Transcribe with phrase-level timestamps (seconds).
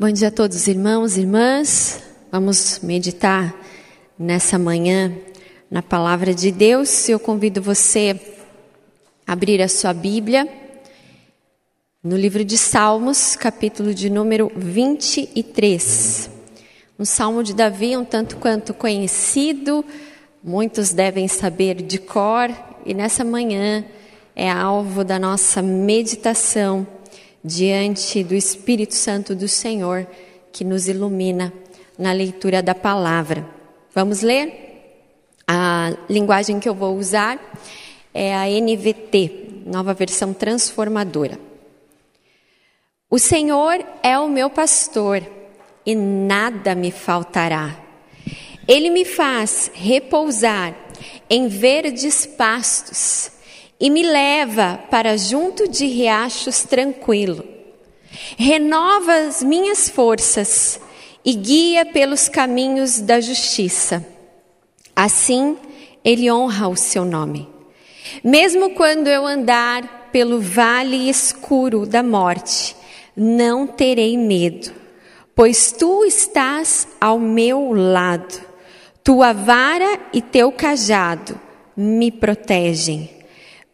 [0.00, 2.02] Bom dia a todos os irmãos e irmãs.
[2.32, 3.54] Vamos meditar
[4.18, 5.12] nessa manhã
[5.70, 7.06] na palavra de Deus.
[7.06, 8.18] Eu convido você
[9.26, 10.48] a abrir a sua Bíblia
[12.02, 16.30] no livro de Salmos, capítulo de número 23.
[16.98, 19.84] Um salmo de Davi, um tanto quanto conhecido,
[20.42, 22.48] muitos devem saber de cor,
[22.86, 23.84] e nessa manhã
[24.34, 26.86] é alvo da nossa meditação
[27.42, 30.06] diante do Espírito Santo do Senhor
[30.52, 31.52] que nos ilumina
[31.98, 33.46] na leitura da palavra.
[33.94, 34.68] Vamos ler?
[35.46, 37.38] A linguagem que eu vou usar
[38.14, 41.38] é a NVT, nova versão transformadora.
[43.08, 45.26] O Senhor é o meu pastor
[45.84, 47.76] e nada me faltará.
[48.68, 50.76] Ele me faz repousar
[51.28, 53.32] em verdes pastos
[53.80, 57.42] e me leva para junto de riachos tranquilo.
[58.36, 60.78] Renova as minhas forças
[61.24, 64.06] e guia pelos caminhos da justiça.
[64.94, 65.56] Assim,
[66.04, 67.48] ele honra o seu nome.
[68.22, 72.76] Mesmo quando eu andar pelo vale escuro da morte,
[73.16, 74.72] não terei medo,
[75.34, 78.40] pois tu estás ao meu lado.
[79.02, 81.38] Tua vara e teu cajado
[81.76, 83.19] me protegem.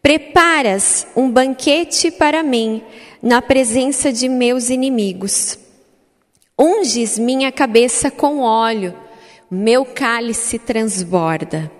[0.01, 2.81] Preparas um banquete para mim
[3.21, 5.57] na presença de meus inimigos.
[6.57, 8.93] Unges minha cabeça com óleo,
[9.49, 11.71] meu cálice transborda.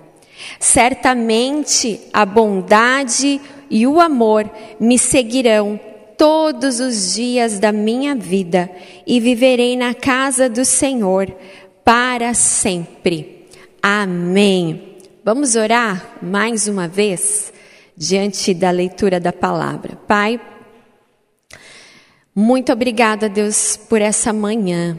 [0.60, 5.80] Certamente a bondade e o amor me seguirão
[6.18, 8.70] todos os dias da minha vida
[9.06, 11.34] e viverei na casa do Senhor
[11.84, 13.48] para sempre.
[13.82, 14.98] Amém.
[15.24, 17.54] Vamos orar mais uma vez?
[17.98, 19.96] Diante da leitura da palavra.
[20.08, 20.40] Pai,
[22.36, 24.96] muito obrigada, Deus, por essa manhã,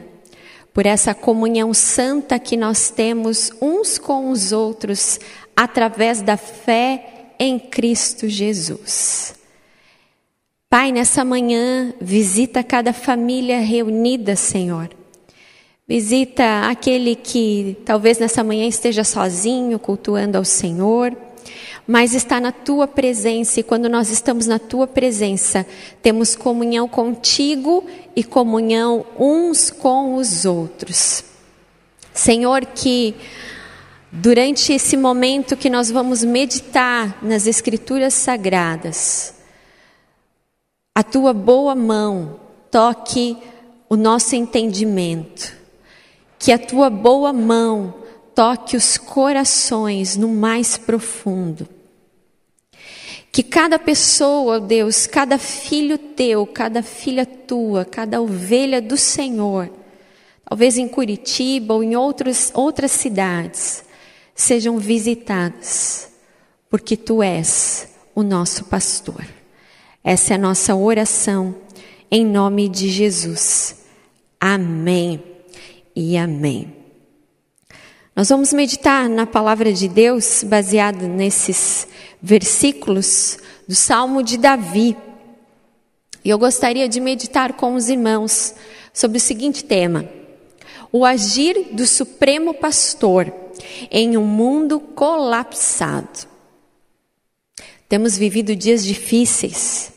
[0.74, 5.20] por essa comunhão santa que nós temos uns com os outros
[5.54, 9.36] através da fé em Cristo Jesus.
[10.68, 14.90] Pai, nessa manhã, visita cada família reunida, Senhor.
[15.86, 21.16] Visita aquele que talvez nessa manhã esteja sozinho, cultuando ao Senhor
[21.90, 25.66] mas está na tua presença, e quando nós estamos na tua presença,
[26.02, 27.82] temos comunhão contigo
[28.14, 31.24] e comunhão uns com os outros.
[32.12, 33.14] Senhor, que
[34.12, 39.32] durante esse momento que nós vamos meditar nas Escrituras Sagradas,
[40.94, 42.38] a tua boa mão
[42.70, 43.34] toque
[43.88, 45.56] o nosso entendimento,
[46.38, 47.94] que a tua boa mão
[48.34, 51.77] toque os corações no mais profundo
[53.38, 59.70] que cada pessoa, Deus, cada filho teu, cada filha tua, cada ovelha do Senhor,
[60.44, 63.84] talvez em Curitiba ou em outros, outras cidades,
[64.34, 66.10] sejam visitadas,
[66.68, 69.24] porque tu és o nosso pastor.
[70.02, 71.54] Essa é a nossa oração,
[72.10, 73.84] em nome de Jesus.
[74.40, 75.22] Amém
[75.94, 76.77] e amém.
[78.18, 81.86] Nós vamos meditar na palavra de Deus baseada nesses
[82.20, 84.96] versículos do Salmo de Davi.
[86.24, 88.56] E eu gostaria de meditar com os irmãos
[88.92, 90.04] sobre o seguinte tema:
[90.90, 93.32] o agir do Supremo Pastor
[93.88, 96.26] em um mundo colapsado.
[97.88, 99.92] Temos vivido dias difíceis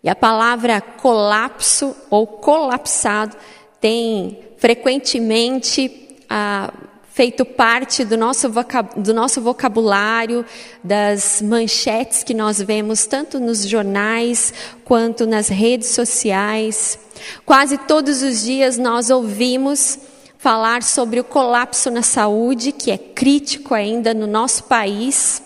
[0.00, 3.36] e a palavra colapso ou colapsado
[3.80, 5.90] tem frequentemente
[6.30, 6.72] ah,
[7.14, 8.50] feito parte do nosso,
[8.96, 10.44] do nosso vocabulário,
[10.82, 14.52] das manchetes que nós vemos tanto nos jornais
[14.84, 16.98] quanto nas redes sociais.
[17.46, 19.96] Quase todos os dias nós ouvimos
[20.38, 25.40] falar sobre o colapso na saúde, que é crítico ainda no nosso país.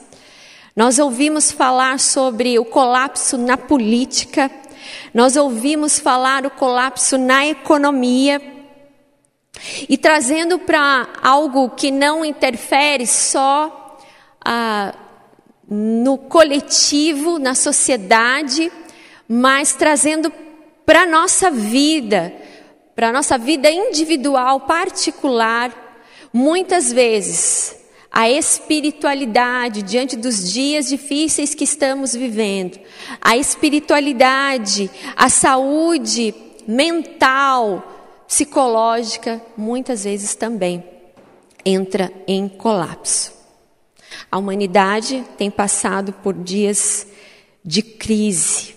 [0.75, 4.51] Nós ouvimos falar sobre o colapso na política.
[5.13, 8.58] Nós ouvimos falar o colapso na economia
[9.89, 13.99] e trazendo para algo que não interfere só
[14.45, 14.95] ah,
[15.69, 18.73] no coletivo, na sociedade,
[19.29, 20.33] mas trazendo
[20.87, 22.33] para a nossa vida,
[22.97, 25.71] para a nossa vida individual, particular,
[26.33, 27.77] muitas vezes
[28.11, 32.79] a espiritualidade diante dos dias difíceis que estamos vivendo,
[33.21, 36.35] a espiritualidade, a saúde
[36.67, 37.98] mental,
[38.29, 40.85] psicológica, muitas vezes também
[41.65, 43.33] entra em colapso.
[44.31, 47.07] A humanidade tem passado por dias
[47.65, 48.77] de crise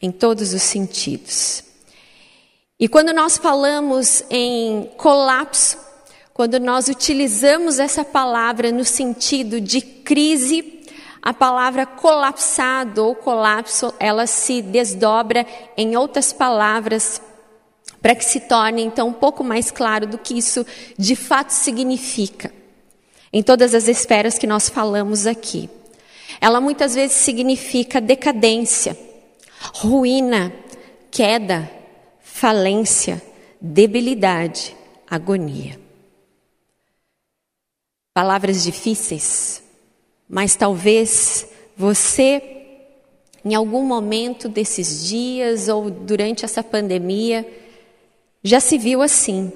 [0.00, 1.64] em todos os sentidos.
[2.78, 5.78] E quando nós falamos em colapso,
[6.34, 10.82] quando nós utilizamos essa palavra no sentido de crise,
[11.22, 15.46] a palavra colapsado ou colapso, ela se desdobra
[15.76, 17.22] em outras palavras
[18.02, 20.66] para que se torne então um pouco mais claro do que isso
[20.98, 22.52] de fato significa.
[23.32, 25.70] Em todas as esferas que nós falamos aqui.
[26.40, 28.98] Ela muitas vezes significa decadência,
[29.72, 30.52] ruína,
[31.10, 31.70] queda,
[32.20, 33.22] falência,
[33.60, 34.76] debilidade,
[35.08, 35.78] agonia.
[38.12, 39.62] Palavras difíceis,
[40.28, 41.46] mas talvez
[41.76, 42.42] você,
[43.44, 47.46] em algum momento desses dias ou durante essa pandemia,
[48.42, 49.52] já se viu assim.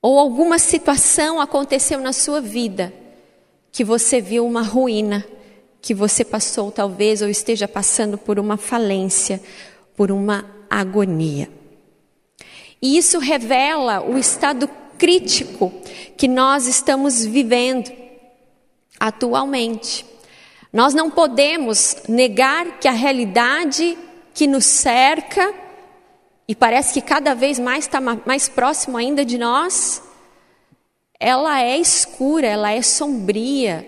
[0.00, 2.92] Ou alguma situação aconteceu na sua vida
[3.70, 5.24] que você viu uma ruína,
[5.80, 9.42] que você passou talvez ou esteja passando por uma falência,
[9.96, 11.48] por uma agonia.
[12.80, 14.68] E isso revela o estado
[14.98, 15.72] crítico
[16.16, 17.90] que nós estamos vivendo
[18.98, 20.04] atualmente.
[20.72, 23.96] Nós não podemos negar que a realidade
[24.34, 25.54] que nos cerca,
[26.46, 30.02] e parece que cada vez mais está mais próximo ainda de nós,
[31.18, 33.86] ela é escura, ela é sombria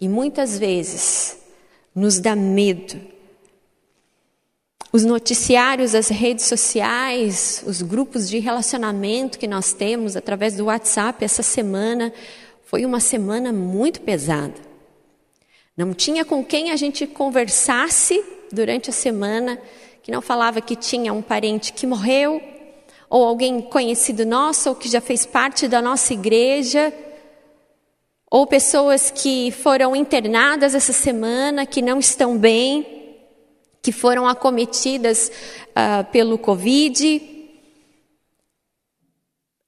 [0.00, 1.38] e muitas vezes
[1.94, 3.00] nos dá medo.
[4.90, 11.24] Os noticiários, as redes sociais, os grupos de relacionamento que nós temos através do WhatsApp
[11.24, 12.12] essa semana
[12.64, 14.54] foi uma semana muito pesada.
[15.76, 19.60] Não tinha com quem a gente conversasse durante a semana
[20.02, 22.40] que não falava que tinha um parente que morreu,
[23.10, 26.92] ou alguém conhecido nosso, ou que já fez parte da nossa igreja,
[28.30, 33.16] ou pessoas que foram internadas essa semana, que não estão bem,
[33.82, 35.30] que foram acometidas
[35.70, 37.22] uh, pelo Covid,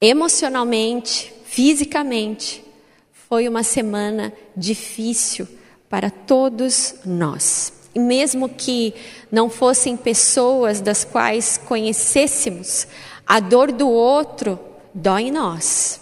[0.00, 2.62] emocionalmente, fisicamente.
[3.12, 5.48] Foi uma semana difícil
[5.88, 7.79] para todos nós.
[7.94, 8.94] E mesmo que
[9.30, 12.86] não fossem pessoas das quais conhecêssemos,
[13.26, 14.58] a dor do outro
[14.94, 16.00] dói em nós.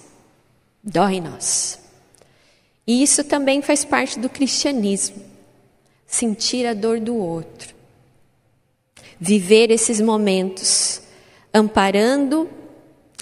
[0.83, 1.79] Dói em nós.
[2.87, 5.23] E isso também faz parte do cristianismo.
[6.07, 7.75] Sentir a dor do outro.
[9.21, 11.03] Viver esses momentos
[11.53, 12.49] amparando,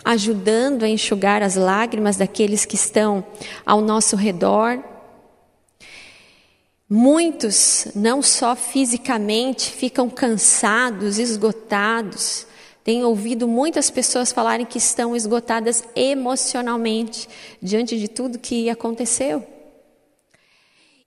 [0.04, 3.24] ajudando a enxugar as lágrimas daqueles que estão
[3.64, 4.78] ao nosso redor.
[6.88, 12.46] Muitos, não só fisicamente, ficam cansados, esgotados,
[12.84, 17.28] tenho ouvido muitas pessoas falarem que estão esgotadas emocionalmente
[17.60, 19.44] diante de tudo que aconteceu.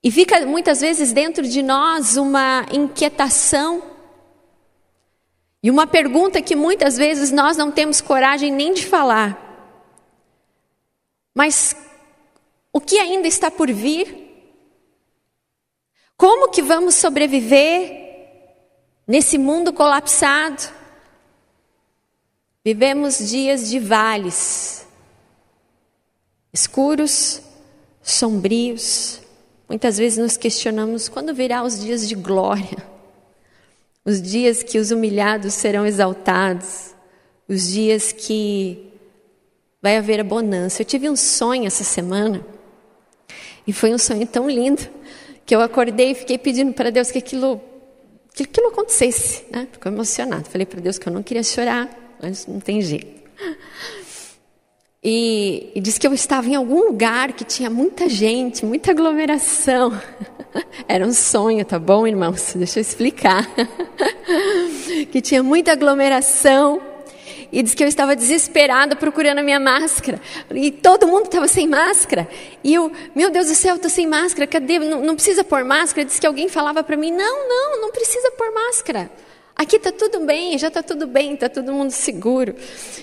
[0.04, 3.82] E fica muitas vezes dentro de nós uma inquietação
[5.62, 9.46] e uma pergunta que muitas vezes nós não temos coragem nem de falar.
[11.34, 11.74] Mas
[12.70, 14.19] o que ainda está por vir?
[16.20, 18.28] Como que vamos sobreviver
[19.08, 20.70] nesse mundo colapsado?
[22.62, 24.86] Vivemos dias de vales,
[26.52, 27.40] escuros,
[28.02, 29.22] sombrios.
[29.66, 32.86] Muitas vezes nos questionamos quando virá os dias de glória,
[34.04, 36.94] os dias que os humilhados serão exaltados,
[37.48, 38.92] os dias que
[39.80, 40.82] vai haver a bonança.
[40.82, 42.44] Eu tive um sonho essa semana
[43.66, 44.99] e foi um sonho tão lindo
[45.50, 47.60] que eu acordei e fiquei pedindo para Deus que aquilo,
[48.32, 49.66] que aquilo acontecesse, né?
[49.72, 50.44] Ficou emocionado.
[50.48, 51.90] Falei para Deus que eu não queria chorar,
[52.22, 53.20] mas não tem jeito.
[55.02, 60.00] E, e disse que eu estava em algum lugar que tinha muita gente, muita aglomeração.
[60.86, 62.52] Era um sonho, tá bom, irmãos?
[62.54, 63.44] Deixa eu explicar.
[65.10, 66.80] que tinha muita aglomeração.
[67.52, 70.20] E disse que eu estava desesperada procurando a minha máscara.
[70.54, 72.28] E todo mundo estava sem máscara.
[72.62, 74.78] E eu, meu Deus do céu, estou sem máscara, cadê?
[74.78, 76.04] Não, não precisa pôr máscara.
[76.04, 79.10] Disse que alguém falava para mim: não, não, não precisa pôr máscara.
[79.60, 82.54] Aqui está tudo bem, já está tudo bem, está todo mundo seguro.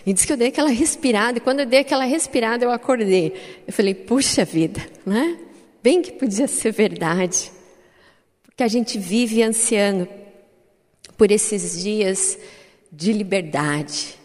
[0.05, 3.61] E disse que eu dei aquela respirada, e quando eu dei aquela respirada, eu acordei.
[3.67, 5.37] Eu falei, puxa vida, né?
[5.83, 7.51] Bem que podia ser verdade.
[8.43, 10.07] Porque a gente vive ansiando
[11.15, 12.39] por esses dias
[12.91, 14.17] de liberdade.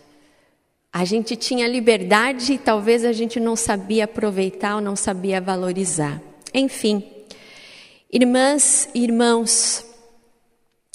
[0.93, 6.21] A gente tinha liberdade e talvez a gente não sabia aproveitar ou não sabia valorizar.
[6.53, 7.03] Enfim,
[8.13, 9.87] irmãs e irmãos,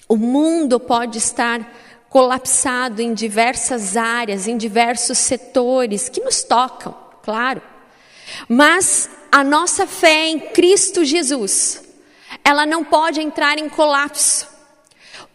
[0.07, 1.73] o mundo pode estar
[2.09, 7.61] colapsado em diversas áreas, em diversos setores que nos tocam, claro.
[8.47, 11.83] Mas a nossa fé em Cristo Jesus,
[12.43, 14.47] ela não pode entrar em colapso.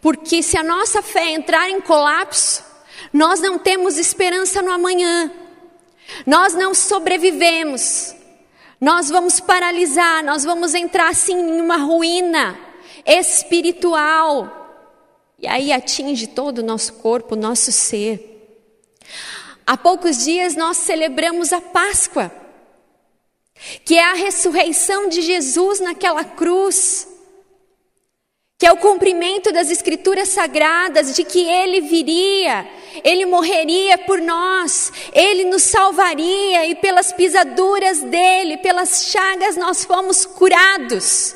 [0.01, 2.63] Porque se a nossa fé entrar em colapso,
[3.13, 5.31] Nós não temos esperança no amanhã.
[6.25, 8.15] Nós não sobrevivemos.
[8.81, 12.59] Nós vamos paralisar, nós vamos entrar assim em uma ruína
[13.05, 14.59] espiritual.
[15.39, 18.31] E aí atinge todo o nosso corpo, o nosso ser.
[19.65, 22.31] Há poucos dias nós celebramos a Páscoa,
[23.85, 27.07] que é a ressurreição de Jesus naquela cruz
[28.57, 32.65] que é o cumprimento das escrituras sagradas de que ele viria,
[33.03, 40.25] ele morreria por nós, ele nos salvaria e pelas pisaduras dele, pelas chagas nós fomos
[40.25, 41.35] curados.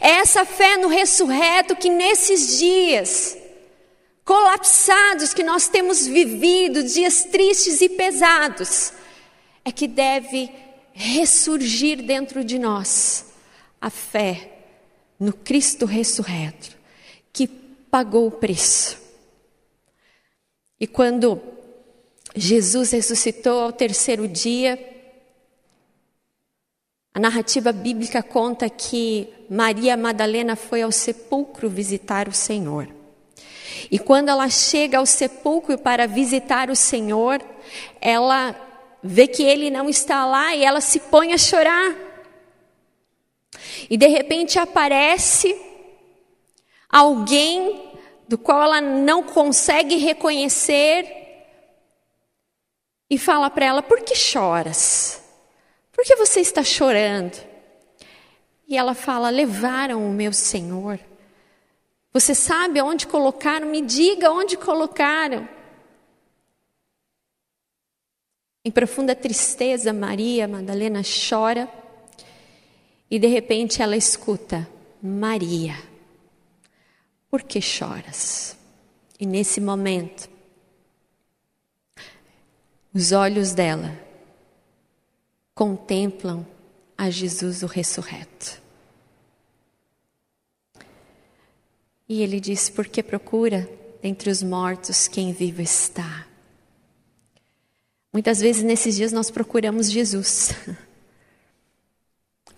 [0.00, 3.36] É essa fé no ressurreto que nesses dias
[4.24, 8.92] colapsados que nós temos vivido, dias tristes e pesados,
[9.64, 10.50] é que deve
[10.92, 13.26] ressurgir dentro de nós
[13.80, 14.55] a fé
[15.18, 16.76] no Cristo ressurreto,
[17.32, 18.98] que pagou o preço.
[20.78, 21.40] E quando
[22.34, 24.78] Jesus ressuscitou ao terceiro dia,
[27.14, 32.88] a narrativa bíblica conta que Maria Madalena foi ao sepulcro visitar o Senhor.
[33.90, 37.40] E quando ela chega ao sepulcro para visitar o Senhor,
[38.00, 38.54] ela
[39.02, 42.05] vê que ele não está lá e ela se põe a chorar.
[43.88, 45.54] E de repente aparece
[46.88, 47.92] alguém
[48.28, 51.06] do qual ela não consegue reconhecer
[53.08, 55.22] e fala para ela: Por que choras?
[55.92, 57.36] Por que você está chorando?
[58.66, 60.98] E ela fala: Levaram o meu Senhor.
[62.12, 63.68] Você sabe onde colocaram?
[63.68, 65.48] Me diga onde colocaram.
[68.64, 71.68] Em profunda tristeza, Maria Madalena chora
[73.10, 74.68] e de repente ela escuta:
[75.02, 75.76] Maria,
[77.30, 78.56] por que choras?
[79.18, 80.28] E nesse momento,
[82.92, 83.98] os olhos dela
[85.54, 86.46] contemplam
[86.98, 88.60] a Jesus o ressurreto.
[92.08, 93.68] E ele diz: Por que procura
[94.02, 96.26] entre os mortos quem vivo está?
[98.12, 100.52] Muitas vezes nesses dias nós procuramos Jesus.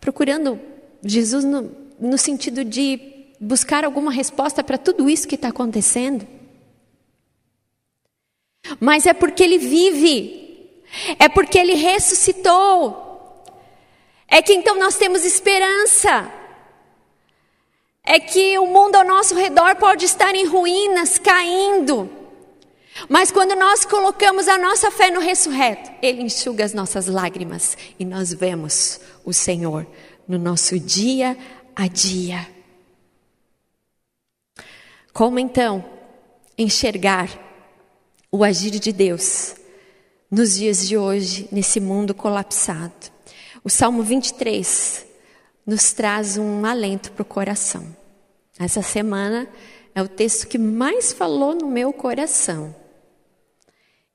[0.09, 0.59] procurando
[1.05, 6.27] Jesus no, no sentido de buscar alguma resposta para tudo isso que está acontecendo.
[8.81, 10.83] Mas é porque Ele vive,
[11.19, 13.45] é porque Ele ressuscitou.
[14.27, 16.33] É que então nós temos esperança.
[18.03, 22.11] É que o mundo ao nosso redor pode estar em ruínas, caindo.
[23.09, 28.05] Mas quando nós colocamos a nossa fé no ressurreto, Ele enxuga as nossas lágrimas e
[28.05, 29.87] nós vemos o Senhor
[30.27, 31.37] no nosso dia
[31.77, 32.47] a dia.
[35.13, 35.85] Como então
[36.57, 37.29] enxergar
[38.31, 39.55] o agir de Deus
[40.31, 43.11] nos dias de hoje, nesse mundo colapsado?
[43.65, 45.07] O Salmo 23
[45.67, 47.85] nos traz um alento para o coração.
[48.59, 49.49] Essa semana
[49.95, 52.75] é o texto que mais falou no meu coração.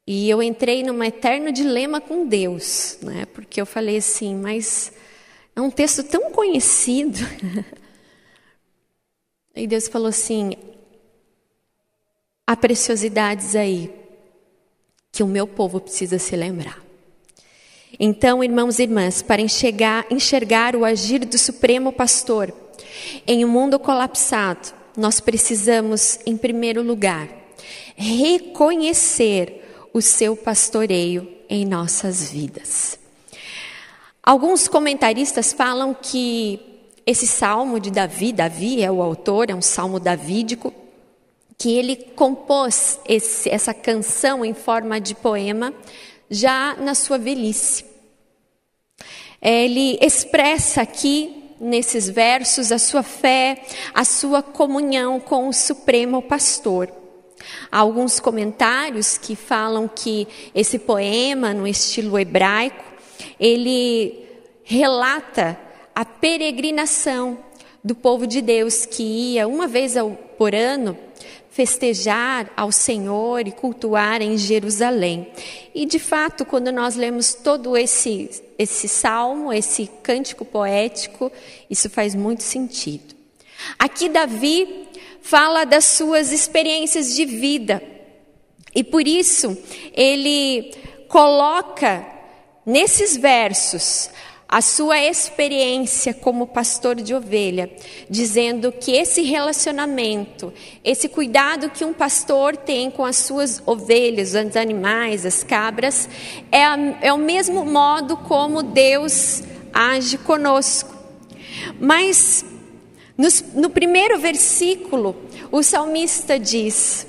[0.05, 3.25] E eu entrei num eterno dilema com Deus, né?
[3.27, 4.91] Porque eu falei assim, mas
[5.55, 7.19] é um texto tão conhecido.
[9.55, 10.53] E Deus falou assim:
[12.47, 13.93] há preciosidades aí
[15.11, 16.83] que o meu povo precisa se lembrar.
[17.99, 22.51] Então, irmãos e irmãs, para enxergar, enxergar o agir do Supremo Pastor
[23.27, 27.29] em um mundo colapsado, nós precisamos, em primeiro lugar,
[27.95, 29.62] reconhecer
[29.93, 32.97] o seu pastoreio em nossas vidas.
[34.21, 36.59] Alguns comentaristas falam que
[37.05, 40.73] esse salmo de Davi, Davi é o autor, é um salmo davídico,
[41.57, 45.73] que ele compôs esse, essa canção em forma de poema
[46.29, 47.85] já na sua velhice.
[49.41, 57.02] Ele expressa aqui nesses versos a sua fé, a sua comunhão com o Supremo Pastor.
[57.71, 62.83] Há alguns comentários que falam que esse poema, no estilo hebraico,
[63.39, 64.25] ele
[64.63, 65.57] relata
[65.95, 67.37] a peregrinação
[67.83, 69.95] do povo de Deus que ia uma vez
[70.37, 70.97] por ano
[71.53, 75.27] festejar ao Senhor e cultuar em Jerusalém.
[75.73, 81.31] E de fato, quando nós lemos todo esse esse salmo, esse cântico poético,
[81.69, 83.15] isso faz muito sentido.
[83.77, 84.82] Aqui Davi
[85.23, 87.81] fala das suas experiências de vida.
[88.75, 89.57] E por isso
[89.93, 90.75] ele
[91.07, 92.05] coloca
[92.65, 94.09] nesses versos
[94.47, 97.71] a sua experiência como pastor de ovelha,
[98.07, 100.53] dizendo que esse relacionamento,
[100.83, 106.07] esse cuidado que um pastor tem com as suas ovelhas, os animais, as cabras,
[106.51, 109.41] é, a, é o mesmo modo como Deus
[109.73, 110.93] age conosco.
[111.79, 112.45] Mas
[113.17, 115.15] no, primeiro versículo,
[115.51, 117.05] o salmista diz: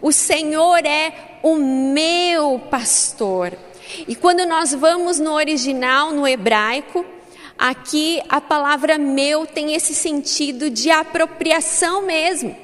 [0.00, 3.56] O Senhor é o meu pastor.
[4.06, 7.04] E quando nós vamos no original, no hebraico,
[7.58, 12.56] aqui a palavra meu tem esse sentido de apropriação mesmo,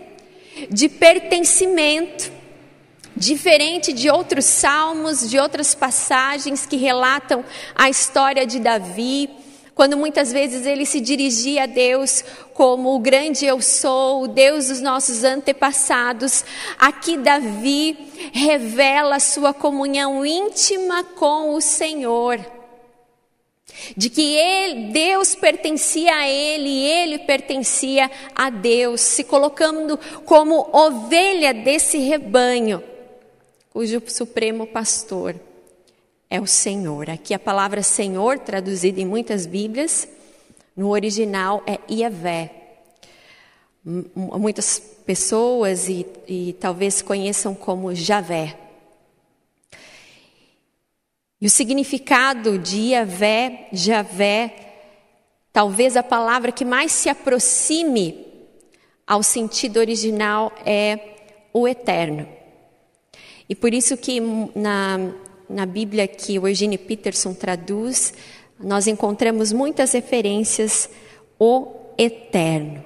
[0.71, 2.37] de pertencimento.
[3.19, 7.43] Diferente de outros salmos, de outras passagens que relatam
[7.75, 9.31] a história de Davi,
[9.77, 14.69] quando muitas vezes ele se dirigia a Deus como o grande eu sou, o Deus
[14.69, 16.43] dos nossos antepassados,
[16.79, 17.95] aqui Davi
[18.33, 22.41] revela sua comunhão íntima com o Senhor.
[23.95, 30.71] De que ele, Deus pertencia a ele e ele pertencia a Deus, se colocando como
[30.73, 32.83] ovelha desse rebanho,
[33.75, 35.37] cujo supremo pastor
[36.29, 37.09] é o Senhor.
[37.09, 40.09] Aqui a palavra Senhor, traduzida em muitas Bíblias,
[40.77, 42.51] no original é Iavé.
[43.85, 48.59] Muitas pessoas e, e talvez conheçam como Javé.
[51.41, 54.55] E o significado de Iavé, Javé,
[55.53, 58.27] talvez a palavra que mais se aproxime
[59.07, 60.99] ao sentido original é
[61.53, 62.27] o eterno.
[63.49, 65.15] E por isso que na
[65.49, 68.13] na Bíblia que o Eugene Peterson traduz,
[68.59, 70.89] nós encontramos muitas referências
[71.39, 72.83] o eterno.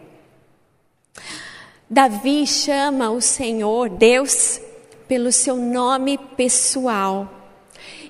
[1.89, 4.61] Davi chama o Senhor, Deus,
[5.09, 7.29] pelo seu nome pessoal.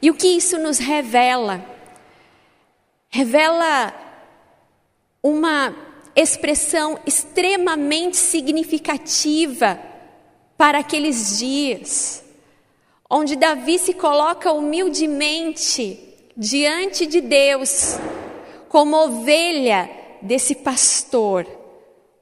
[0.03, 1.65] E o que isso nos revela?
[3.09, 3.95] Revela
[5.23, 5.75] uma
[6.15, 9.79] expressão extremamente significativa
[10.57, 12.23] para aqueles dias
[13.11, 15.99] onde Davi se coloca humildemente
[16.37, 17.97] diante de Deus,
[18.69, 19.91] como ovelha
[20.23, 21.45] desse pastor,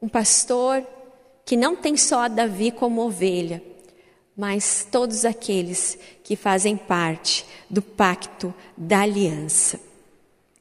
[0.00, 0.84] um pastor
[1.44, 3.62] que não tem só Davi como ovelha,
[4.34, 9.78] mas todos aqueles que fazem parte do pacto da aliança.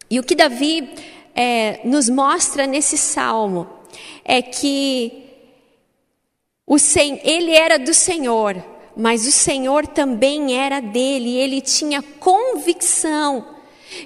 [0.09, 0.89] E o que Davi
[1.35, 3.67] é, nos mostra nesse salmo
[4.25, 5.25] é que
[6.65, 6.75] o,
[7.23, 8.61] ele era do Senhor,
[8.97, 13.55] mas o Senhor também era dele, ele tinha convicção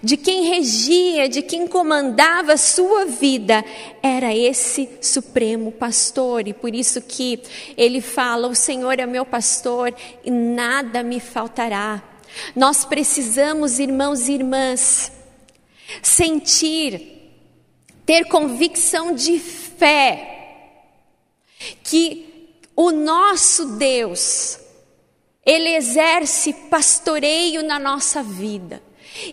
[0.04, 3.63] de quem regia, de quem comandava a sua vida,
[4.04, 7.41] era esse supremo pastor, e por isso que
[7.77, 12.04] ele fala: "O Senhor é meu pastor e nada me faltará".
[12.56, 15.12] Nós precisamos, irmãos e irmãs,
[16.01, 17.32] sentir,
[18.06, 20.27] ter convicção de fé
[21.84, 24.61] que o nosso Deus
[25.45, 28.82] ele exerce pastoreio na nossa vida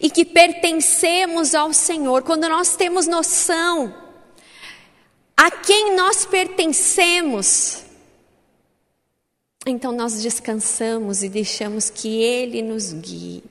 [0.01, 2.23] e que pertencemos ao Senhor.
[2.23, 3.95] Quando nós temos noção
[5.37, 7.85] a quem nós pertencemos,
[9.67, 13.45] então nós descansamos e deixamos que Ele nos guie.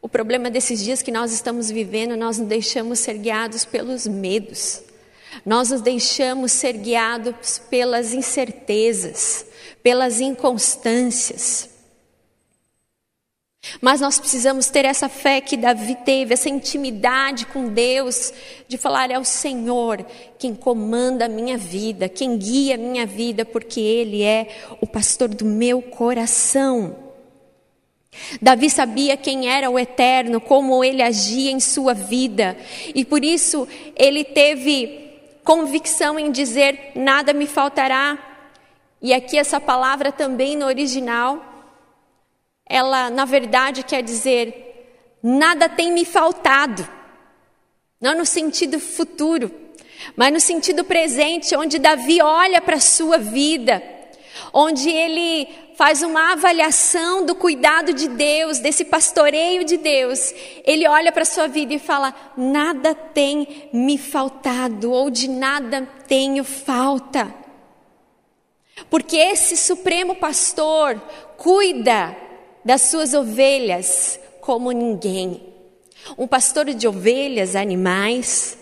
[0.00, 4.82] O problema desses dias que nós estamos vivendo, nós nos deixamos ser guiados pelos medos,
[5.46, 9.46] nós nos deixamos ser guiados pelas incertezas,
[9.82, 11.71] pelas inconstâncias.
[13.80, 18.32] Mas nós precisamos ter essa fé que Davi teve, essa intimidade com Deus,
[18.66, 20.04] de falar: é o Senhor
[20.38, 24.48] quem comanda a minha vida, quem guia a minha vida, porque Ele é
[24.80, 26.96] o pastor do meu coração.
[28.42, 32.56] Davi sabia quem era o Eterno, como ele agia em sua vida,
[32.94, 38.18] e por isso ele teve convicção em dizer: nada me faltará.
[39.00, 41.51] E aqui essa palavra também no original
[42.72, 46.88] ela na verdade quer dizer nada tem me faltado.
[48.00, 49.50] Não no sentido futuro,
[50.16, 53.82] mas no sentido presente, onde Davi olha para a sua vida,
[54.54, 60.34] onde ele faz uma avaliação do cuidado de Deus, desse pastoreio de Deus.
[60.64, 65.86] Ele olha para a sua vida e fala: nada tem me faltado, ou de nada
[66.08, 67.32] tenho falta.
[68.88, 70.98] Porque esse supremo pastor
[71.36, 72.31] cuida
[72.64, 75.52] das suas ovelhas como ninguém.
[76.18, 78.58] Um pastor de ovelhas, animais,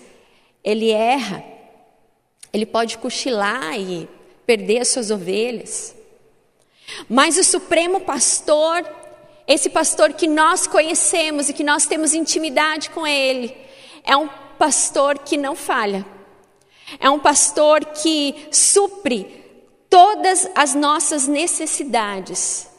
[0.63, 1.43] ele erra,
[2.53, 4.09] ele pode cochilar e
[4.47, 5.95] perder as suas ovelhas.
[7.09, 8.85] Mas o supremo pastor,
[9.47, 13.57] esse pastor que nós conhecemos e que nós temos intimidade com ele,
[14.05, 16.05] é um pastor que não falha.
[16.99, 19.41] É um pastor que supre
[19.89, 22.70] todas as nossas necessidades.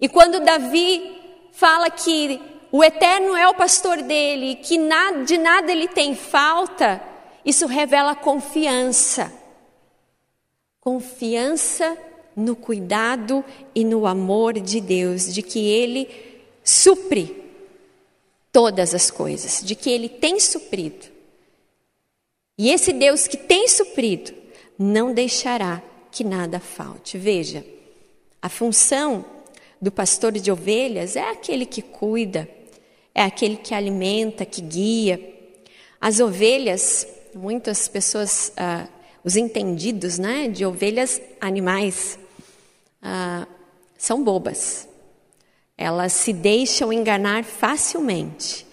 [0.00, 1.18] E quando Davi
[1.52, 2.40] fala que
[2.72, 4.78] o eterno é o pastor dele, que
[5.26, 7.02] de nada ele tem falta,
[7.44, 9.32] isso revela confiança.
[10.80, 11.98] Confiança
[12.34, 16.08] no cuidado e no amor de Deus, de que ele
[16.64, 17.44] supre
[18.52, 21.06] todas as coisas, de que ele tem suprido.
[22.56, 24.32] E esse Deus que tem suprido
[24.78, 27.18] não deixará que nada falte.
[27.18, 27.64] Veja,
[28.40, 29.24] a função
[29.80, 32.48] do pastor de ovelhas é aquele que cuida,
[33.14, 35.18] é aquele que alimenta, que guia.
[36.00, 38.86] As ovelhas, muitas pessoas, ah,
[39.24, 42.18] os entendidos né, de ovelhas animais,
[43.02, 43.46] ah,
[43.96, 44.88] são bobas.
[45.76, 48.66] Elas se deixam enganar facilmente.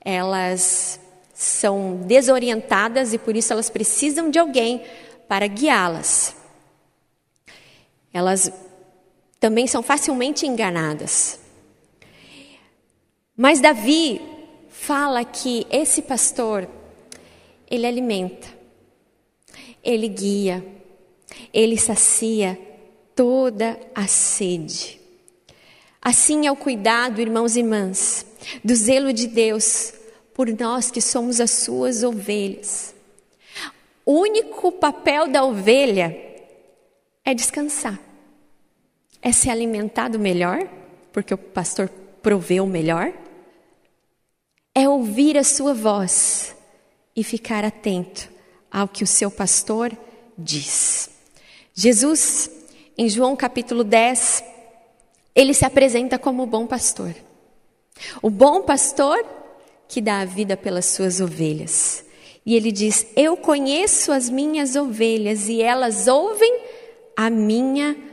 [0.00, 1.00] Elas
[1.34, 4.82] são desorientadas e por isso elas precisam de alguém
[5.28, 6.36] para guiá-las.
[8.12, 8.52] Elas
[9.42, 11.40] também são facilmente enganadas.
[13.36, 14.20] Mas Davi
[14.68, 16.68] fala que esse pastor,
[17.68, 18.46] ele alimenta,
[19.82, 20.64] ele guia,
[21.52, 22.56] ele sacia
[23.16, 25.00] toda a sede.
[26.00, 28.24] Assim é o cuidado, irmãos e irmãs,
[28.62, 29.92] do zelo de Deus
[30.34, 32.94] por nós que somos as suas ovelhas.
[34.06, 36.16] O único papel da ovelha
[37.24, 37.98] é descansar,
[39.22, 40.68] é se alimentar do melhor,
[41.12, 41.88] porque o pastor
[42.20, 43.12] proveu o melhor,
[44.74, 46.54] é ouvir a sua voz
[47.14, 48.28] e ficar atento
[48.70, 49.96] ao que o seu pastor
[50.36, 51.10] diz.
[51.74, 52.50] Jesus,
[52.98, 54.44] em João capítulo 10,
[55.34, 57.14] ele se apresenta como o bom pastor.
[58.20, 59.24] O bom pastor
[59.88, 62.04] que dá a vida pelas suas ovelhas.
[62.44, 66.60] E ele diz: Eu conheço as minhas ovelhas e elas ouvem
[67.16, 68.11] a minha voz.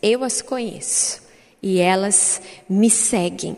[0.00, 1.22] Eu as conheço
[1.62, 3.56] e elas me seguem.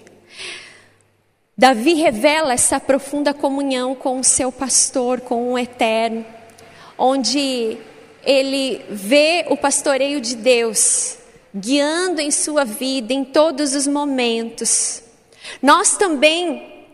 [1.57, 6.25] Davi revela essa profunda comunhão com o seu pastor, com o eterno,
[6.97, 7.77] onde
[8.25, 11.19] ele vê o pastoreio de Deus
[11.55, 15.03] guiando em sua vida em todos os momentos.
[15.61, 16.87] Nós também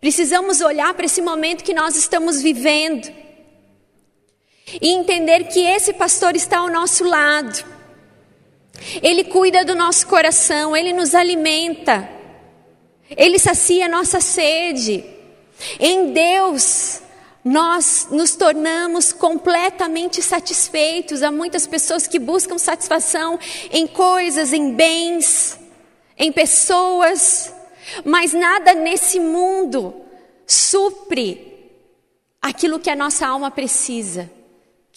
[0.00, 3.12] precisamos olhar para esse momento que nós estamos vivendo
[4.80, 7.75] e entender que esse pastor está ao nosso lado.
[9.02, 12.08] Ele cuida do nosso coração, ele nos alimenta,
[13.10, 15.04] ele sacia a nossa sede.
[15.78, 17.00] Em Deus,
[17.44, 21.22] nós nos tornamos completamente satisfeitos.
[21.22, 23.38] Há muitas pessoas que buscam satisfação
[23.70, 25.58] em coisas, em bens,
[26.18, 27.52] em pessoas,
[28.04, 29.94] mas nada nesse mundo
[30.46, 31.72] supre
[32.42, 34.30] aquilo que a nossa alma precisa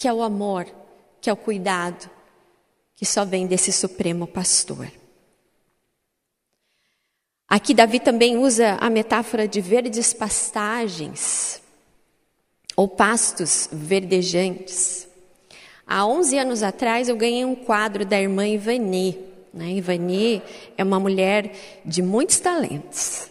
[0.00, 0.66] que é o amor,
[1.20, 2.08] que é o cuidado,
[3.00, 4.86] que só vem desse Supremo Pastor.
[7.48, 11.62] Aqui Davi também usa a metáfora de verdes pastagens
[12.76, 15.08] ou pastos verdejantes.
[15.86, 19.18] Há 11 anos atrás eu ganhei um quadro da irmã Ivani.
[19.54, 19.70] Né?
[19.70, 20.42] Ivani
[20.76, 23.30] é uma mulher de muitos talentos.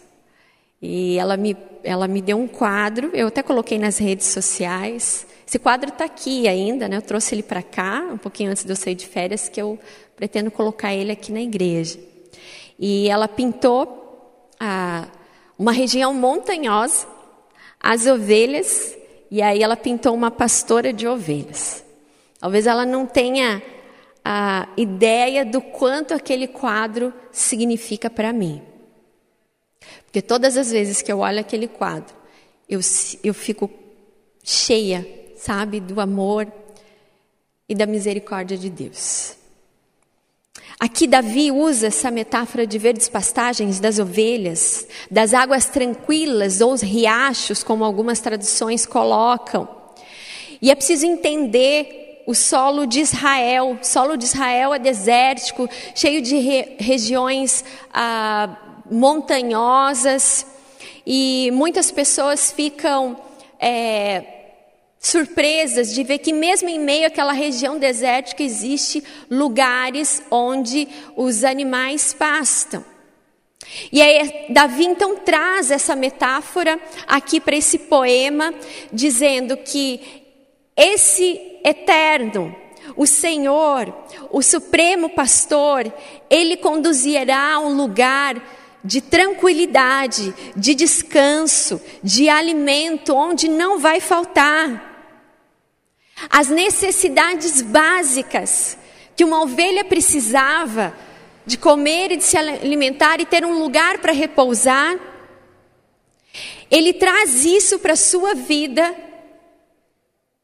[0.82, 5.58] E ela me, ela me deu um quadro, eu até coloquei nas redes sociais, esse
[5.58, 6.96] quadro está aqui ainda, né?
[6.96, 9.80] Eu trouxe ele para cá, um pouquinho antes de eu sair de férias, que eu
[10.14, 11.98] pretendo colocar ele aqui na igreja.
[12.78, 15.08] E ela pintou ah,
[15.58, 17.04] uma região montanhosa,
[17.80, 18.96] as ovelhas,
[19.28, 21.82] e aí ela pintou uma pastora de ovelhas.
[22.38, 23.60] Talvez ela não tenha
[24.24, 28.62] a ideia do quanto aquele quadro significa para mim.
[30.04, 32.14] Porque todas as vezes que eu olho aquele quadro,
[32.68, 32.78] eu,
[33.24, 33.68] eu fico
[34.44, 36.46] cheia sabe, do amor
[37.68, 39.36] e da misericórdia de Deus.
[40.78, 46.82] Aqui Davi usa essa metáfora de verdes pastagens das ovelhas, das águas tranquilas ou os
[46.82, 49.68] riachos, como algumas traduções colocam.
[50.60, 53.78] E é preciso entender o solo de Israel.
[53.80, 58.56] O solo de Israel é desértico, cheio de re regiões ah,
[58.90, 60.46] montanhosas,
[61.06, 63.16] e muitas pessoas ficam
[63.58, 64.39] é,
[65.00, 70.86] surpresas de ver que mesmo em meio àquela região desértica existe lugares onde
[71.16, 72.84] os animais pastam.
[73.90, 78.52] E aí Davi então traz essa metáfora aqui para esse poema,
[78.92, 80.00] dizendo que
[80.76, 82.54] esse eterno,
[82.94, 83.94] o Senhor,
[84.30, 85.90] o supremo pastor,
[86.28, 88.36] ele conduzirá a um lugar
[88.82, 94.89] de tranquilidade, de descanso, de alimento, onde não vai faltar.
[96.28, 98.76] As necessidades básicas
[99.16, 100.94] que uma ovelha precisava
[101.46, 104.98] de comer e de se alimentar e ter um lugar para repousar,
[106.70, 108.94] ele traz isso para a sua vida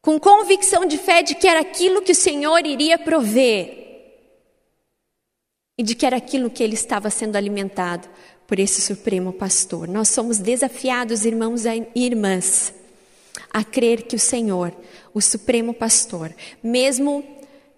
[0.02, 3.86] com convicção de fé de que era aquilo que o Senhor iria prover
[5.78, 8.08] e de que era aquilo que ele estava sendo alimentado
[8.46, 9.88] por esse Supremo Pastor.
[9.88, 12.72] Nós somos desafiados, irmãos e irmãs,
[13.52, 14.72] a crer que o Senhor,
[15.16, 16.30] o Supremo Pastor,
[16.62, 17.24] mesmo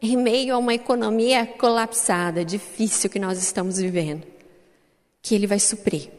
[0.03, 4.27] em meio a uma economia colapsada, difícil que nós estamos vivendo,
[5.22, 6.11] que Ele vai suprir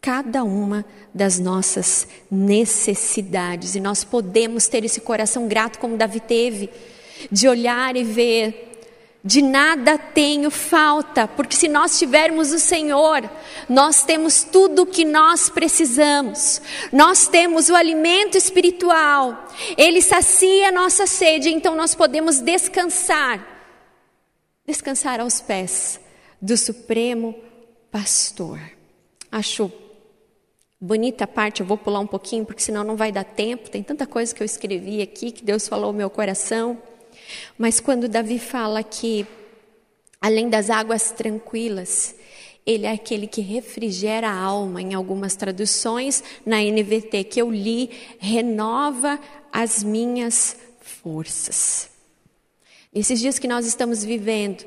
[0.00, 3.74] cada uma das nossas necessidades.
[3.74, 6.70] E nós podemos ter esse coração grato, como Davi teve,
[7.30, 8.73] de olhar e ver
[9.26, 13.22] de nada tenho falta, porque se nós tivermos o Senhor,
[13.66, 16.60] nós temos tudo o que nós precisamos.
[16.92, 19.48] Nós temos o alimento espiritual.
[19.78, 23.42] Ele sacia a nossa sede, então nós podemos descansar.
[24.66, 25.98] Descansar aos pés
[26.40, 27.34] do Supremo
[27.90, 28.60] Pastor.
[29.32, 29.72] Acho
[30.78, 33.70] bonita a parte, eu vou pular um pouquinho, porque senão não vai dar tempo.
[33.70, 36.76] Tem tanta coisa que eu escrevi aqui que Deus falou ao meu coração.
[37.58, 39.26] Mas quando Davi fala que,
[40.20, 42.14] além das águas tranquilas,
[42.66, 47.90] ele é aquele que refrigera a alma, em algumas traduções, na NVT que eu li,
[48.18, 49.20] renova
[49.52, 51.90] as minhas forças.
[52.92, 54.64] Nesses dias que nós estamos vivendo,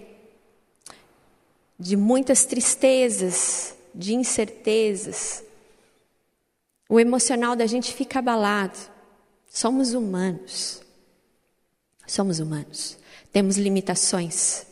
[1.80, 5.44] de muitas tristezas, de incertezas,
[6.90, 8.78] o emocional da gente fica abalado.
[9.50, 10.82] Somos humanos.
[12.08, 12.98] Somos humanos.
[13.32, 14.66] Temos limitações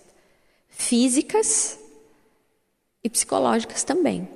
[0.69, 1.77] físicas
[3.03, 4.27] e psicológicas também.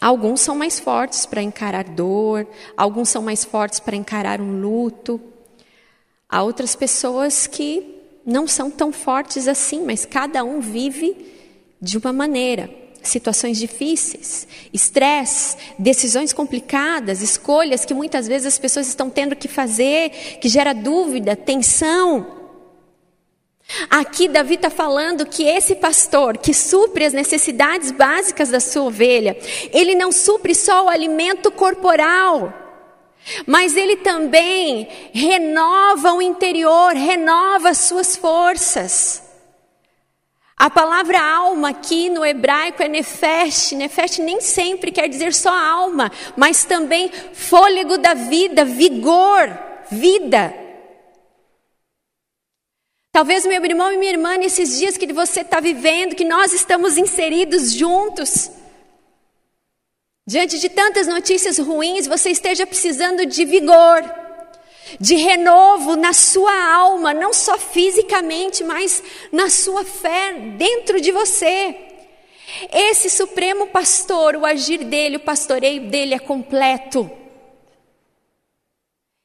[0.00, 2.46] Alguns são mais fortes para encarar dor,
[2.76, 5.20] alguns são mais fortes para encarar um luto.
[6.28, 7.94] Há outras pessoas que
[8.24, 11.16] não são tão fortes assim, mas cada um vive
[11.80, 19.08] de uma maneira situações difíceis, estresse, decisões complicadas, escolhas que muitas vezes as pessoas estão
[19.10, 22.34] tendo que fazer, que gera dúvida, tensão.
[23.90, 29.36] Aqui Davi está falando que esse pastor que supre as necessidades básicas da sua ovelha,
[29.72, 32.52] ele não supre só o alimento corporal,
[33.44, 39.25] mas ele também renova o interior, renova as suas forças.
[40.58, 43.72] A palavra alma aqui no hebraico é nefesh.
[43.72, 49.46] Nefesh nem sempre quer dizer só alma, mas também fôlego da vida, vigor,
[49.90, 50.54] vida.
[53.12, 56.96] Talvez meu irmão e minha irmã, nesses dias que você está vivendo, que nós estamos
[56.96, 58.50] inseridos juntos,
[60.26, 64.25] diante de tantas notícias ruins, você esteja precisando de vigor
[65.00, 71.76] de renovo na sua alma, não só fisicamente, mas na sua fé dentro de você.
[72.72, 77.10] Esse supremo pastor, o agir dele, o pastoreio dele é completo.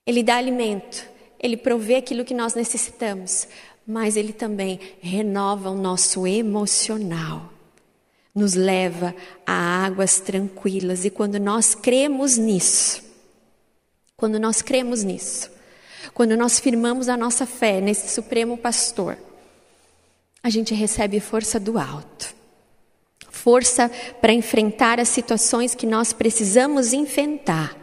[0.06, 1.08] Ele dá alimento,
[1.39, 3.47] ele provê aquilo que nós necessitamos,
[3.86, 7.54] mas ele também renova o nosso emocional,
[8.34, 13.11] nos leva a águas tranquilas, e quando nós cremos nisso,
[14.22, 15.50] quando nós cremos nisso,
[16.14, 19.18] quando nós firmamos a nossa fé nesse Supremo Pastor,
[20.44, 22.36] a gente recebe força do alto.
[23.32, 23.90] Força
[24.22, 27.76] para enfrentar as situações que nós precisamos enfrentar.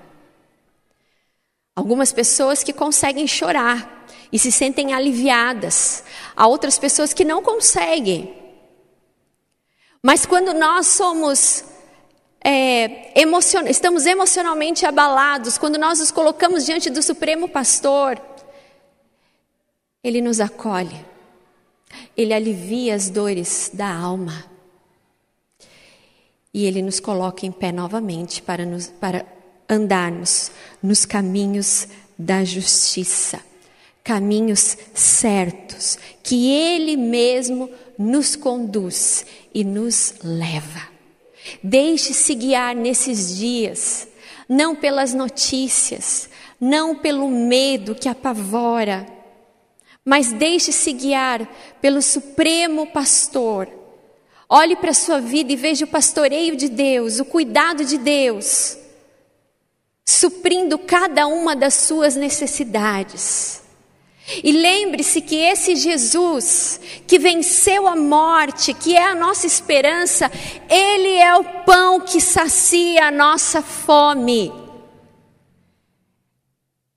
[1.75, 6.05] Algumas pessoas que conseguem chorar e se sentem aliviadas,
[6.37, 8.33] há outras pessoas que não conseguem.
[10.01, 11.65] Mas quando nós somos
[12.41, 13.67] é, emocion...
[13.67, 18.21] estamos emocionalmente abalados, quando nós nos colocamos diante do Supremo Pastor,
[20.03, 21.05] Ele nos acolhe,
[22.17, 24.45] Ele alivia as dores da alma.
[26.55, 29.27] E Ele nos coloca em pé novamente para, nos, para
[29.69, 30.51] andarmos
[30.83, 31.87] nos caminhos
[32.19, 33.41] da justiça,
[34.03, 40.98] caminhos certos, que Ele mesmo nos conduz e nos leva.
[41.63, 44.09] Deixe-se guiar nesses dias,
[44.49, 46.29] não pelas notícias,
[46.61, 49.07] não pelo medo que apavora,
[50.05, 51.49] mas deixe-se guiar
[51.81, 53.69] pelo Supremo Pastor.
[54.49, 58.79] Olhe para a sua vida e veja o pastoreio de Deus, o cuidado de Deus,
[60.07, 63.68] suprindo cada uma das suas necessidades.
[64.45, 70.31] E lembre-se que esse Jesus, que venceu a morte, que é a nossa esperança,
[70.69, 74.53] ele é o pão que sacia a nossa fome.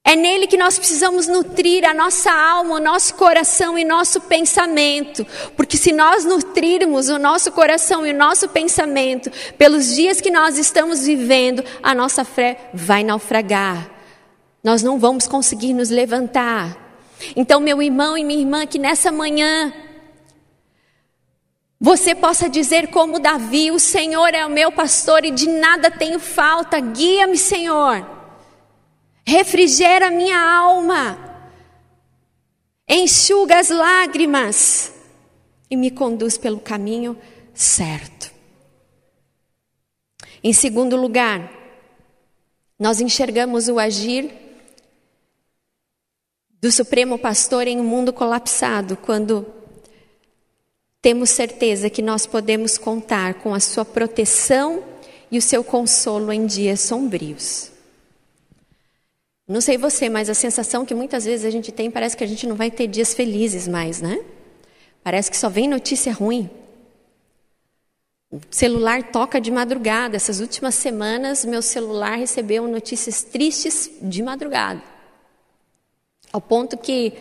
[0.04, 5.26] É nele que nós precisamos nutrir a nossa alma, o nosso coração e nosso pensamento.
[5.56, 10.58] Porque se nós nutrirmos o nosso coração e o nosso pensamento pelos dias que nós
[10.58, 13.90] estamos vivendo, a nossa fé vai naufragar.
[14.64, 16.81] Nós não vamos conseguir nos levantar.
[17.36, 19.74] Então, meu irmão e minha irmã, que nessa manhã
[21.80, 26.20] você possa dizer como Davi: O Senhor é o meu pastor e de nada tenho
[26.20, 28.08] falta, guia-me, Senhor,
[29.26, 31.18] refrigera minha alma,
[32.88, 34.94] enxuga as lágrimas
[35.72, 37.18] e me conduz pelo caminho
[37.54, 38.32] certo.
[40.44, 41.52] Em segundo lugar,
[42.78, 44.41] nós enxergamos o agir
[46.62, 49.48] do Supremo Pastor em um mundo colapsado, quando
[51.02, 54.84] temos certeza que nós podemos contar com a sua proteção
[55.32, 57.72] e o seu consolo em dias sombrios.
[59.48, 62.28] Não sei você, mas a sensação que muitas vezes a gente tem parece que a
[62.28, 64.24] gente não vai ter dias felizes mais, né?
[65.04, 66.48] Parece que só vem notícia ruim.
[68.32, 70.16] O celular toca de madrugada.
[70.16, 74.91] Essas últimas semanas, meu celular recebeu notícias tristes de madrugada.
[76.32, 77.14] Ao ponto que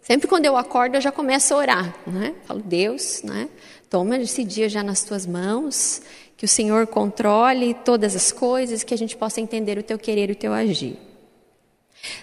[0.00, 2.34] sempre quando eu acordo eu já começo a orar, né?
[2.44, 3.48] Falo, Deus, né?
[3.88, 6.02] Toma esse dia já nas tuas mãos,
[6.36, 10.28] que o Senhor controle todas as coisas, que a gente possa entender o teu querer
[10.28, 10.98] e o teu agir.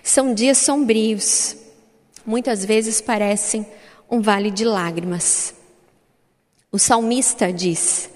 [0.04, 1.56] São dias sombrios,
[2.26, 3.66] muitas vezes parecem
[4.10, 5.54] um vale de lágrimas.
[6.72, 8.10] O salmista diz: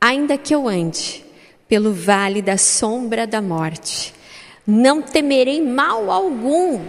[0.00, 1.24] Ainda que eu ande
[1.68, 4.14] pelo vale da sombra da morte,
[4.66, 6.80] não temerei mal algum,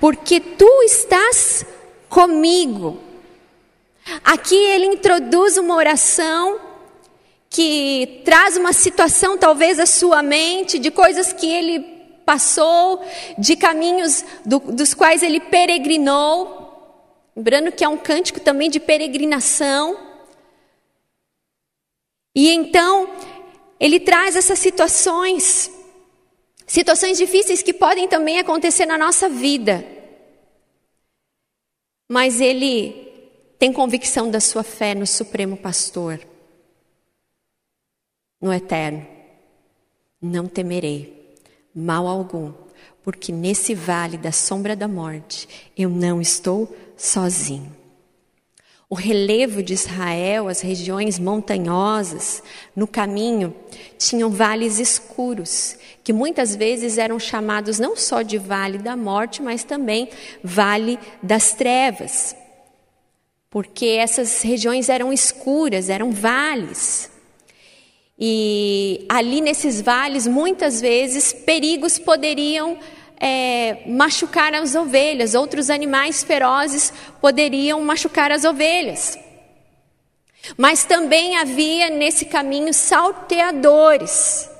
[0.00, 1.64] porque tu estás
[2.08, 2.98] comigo.
[4.24, 6.58] Aqui ele introduz uma oração
[7.50, 11.80] que traz uma situação, talvez, à sua mente, de coisas que ele
[12.24, 13.04] passou,
[13.36, 16.58] de caminhos do, dos quais ele peregrinou.
[17.36, 19.96] Lembrando que é um cântico também de peregrinação.
[22.34, 23.10] E então,
[23.78, 25.70] ele traz essas situações
[26.70, 29.84] Situações difíceis que podem também acontecer na nossa vida.
[32.08, 32.92] Mas ele
[33.58, 36.20] tem convicção da sua fé no Supremo Pastor,
[38.40, 39.04] no Eterno.
[40.22, 41.34] Não temerei
[41.74, 42.52] mal algum,
[43.02, 47.79] porque nesse vale da sombra da morte eu não estou sozinho.
[48.92, 52.42] O relevo de Israel, as regiões montanhosas,
[52.74, 53.54] no caminho,
[53.96, 59.62] tinham vales escuros, que muitas vezes eram chamados não só de vale da morte, mas
[59.62, 60.08] também
[60.42, 62.34] vale das trevas.
[63.48, 67.12] Porque essas regiões eram escuras, eram vales.
[68.18, 72.76] E ali nesses vales, muitas vezes, perigos poderiam
[73.20, 79.18] é, machucar as ovelhas, outros animais ferozes poderiam machucar as ovelhas.
[80.56, 84.50] Mas também havia nesse caminho salteadores,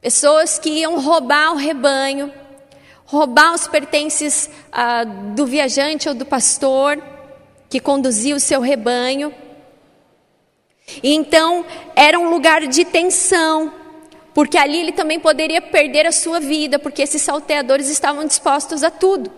[0.00, 2.32] pessoas que iam roubar o rebanho,
[3.06, 7.00] roubar os pertences ah, do viajante ou do pastor
[7.68, 9.32] que conduzia o seu rebanho.
[11.02, 13.72] E então era um lugar de tensão,
[14.34, 18.90] porque ali ele também poderia perder a sua vida, porque esses salteadores estavam dispostos a
[18.90, 19.30] tudo: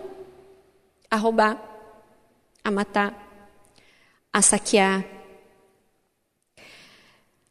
[1.09, 1.61] a roubar,
[2.63, 3.13] a matar,
[4.31, 5.05] a saquear.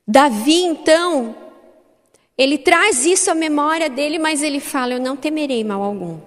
[0.06, 1.34] Davi, então,
[2.36, 6.20] ele traz isso à memória dele, mas ele fala: Eu não temerei mal algum,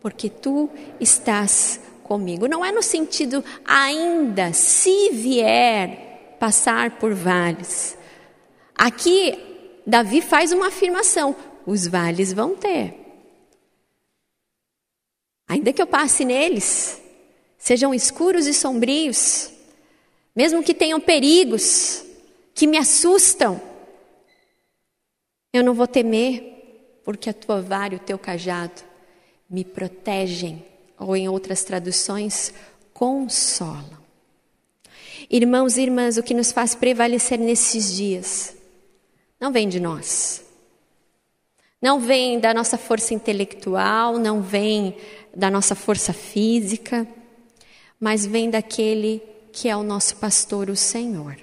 [0.00, 0.68] porque tu
[1.00, 2.48] estás comigo.
[2.48, 7.96] Não é no sentido ainda, se vier passar por vales.
[8.74, 9.47] Aqui
[9.88, 12.94] Davi faz uma afirmação: os vales vão ter.
[15.48, 17.00] Ainda que eu passe neles,
[17.56, 19.50] sejam escuros e sombrios,
[20.36, 22.04] mesmo que tenham perigos
[22.54, 23.58] que me assustam,
[25.54, 28.82] eu não vou temer, porque a tua vara e o teu cajado
[29.48, 30.66] me protegem,
[30.98, 32.52] ou em outras traduções,
[32.92, 33.96] consolam.
[35.30, 38.57] Irmãos e irmãs, o que nos faz prevalecer nesses dias
[39.40, 40.44] não vem de nós.
[41.80, 44.96] Não vem da nossa força intelectual, não vem
[45.34, 47.06] da nossa força física,
[48.00, 49.22] mas vem daquele
[49.52, 51.36] que é o nosso pastor, o Senhor.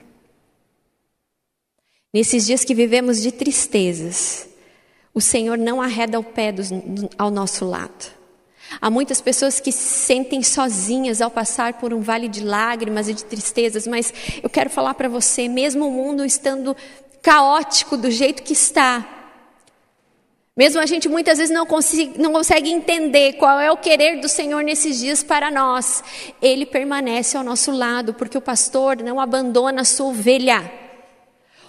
[2.13, 4.47] Nesses dias que vivemos de tristezas,
[5.13, 6.63] o Senhor não arreda o pé do,
[7.17, 8.13] ao nosso lado.
[8.81, 13.13] Há muitas pessoas que se sentem sozinhas ao passar por um vale de lágrimas e
[13.13, 16.75] de tristezas, mas eu quero falar para você, mesmo o mundo estando
[17.25, 19.03] caótico do jeito que está,
[20.55, 24.29] mesmo a gente muitas vezes não, consiga, não consegue entender qual é o querer do
[24.29, 26.03] Senhor nesses dias para nós,
[26.39, 30.71] Ele permanece ao nosso lado, porque o pastor não abandona a sua ovelha,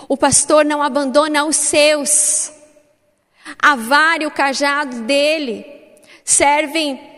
[0.07, 2.53] o pastor não abandona os seus,
[3.59, 5.65] a vara e o cajado dele
[6.23, 7.16] servem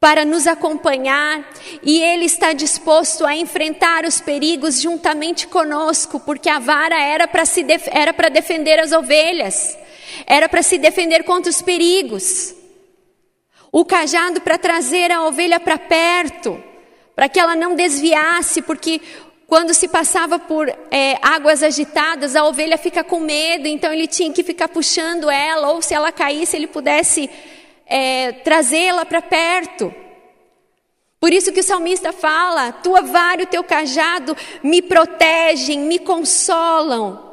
[0.00, 1.48] para nos acompanhar
[1.82, 7.42] e Ele está disposto a enfrentar os perigos juntamente conosco, porque a vara era para
[7.92, 9.76] era para defender as ovelhas
[10.26, 12.54] era para se defender contra os perigos.
[13.70, 16.62] O cajado para trazer a ovelha para perto,
[17.14, 19.00] para que ela não desviasse, porque
[19.46, 24.32] quando se passava por é, águas agitadas, a ovelha fica com medo, então ele tinha
[24.32, 27.28] que ficar puxando ela, ou se ela caísse, ele pudesse
[27.88, 29.92] é, trazê-la para perto.
[31.18, 35.98] Por isso que o salmista fala: tua vara e o teu cajado me protegem, me
[35.98, 37.26] consolam.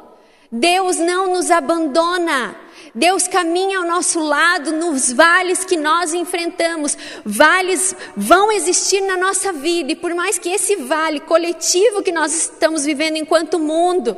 [0.50, 2.56] Deus não nos abandona.
[2.94, 6.96] Deus caminha ao nosso lado nos vales que nós enfrentamos.
[7.26, 12.34] Vales vão existir na nossa vida, e por mais que esse vale coletivo que nós
[12.34, 14.16] estamos vivendo enquanto mundo,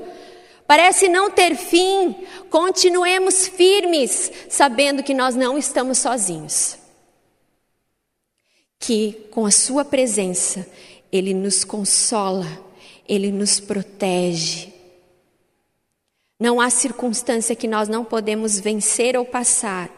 [0.68, 2.14] parece não ter fim,
[2.50, 6.76] continuemos firmes, sabendo que nós não estamos sozinhos.
[8.78, 10.68] Que com a Sua presença,
[11.10, 12.46] Ele nos consola,
[13.08, 14.74] Ele nos protege,
[16.38, 19.90] não há circunstância que nós não podemos vencer ou passar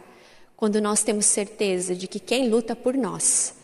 [0.56, 3.54] quando nós temos certeza de que quem luta por nós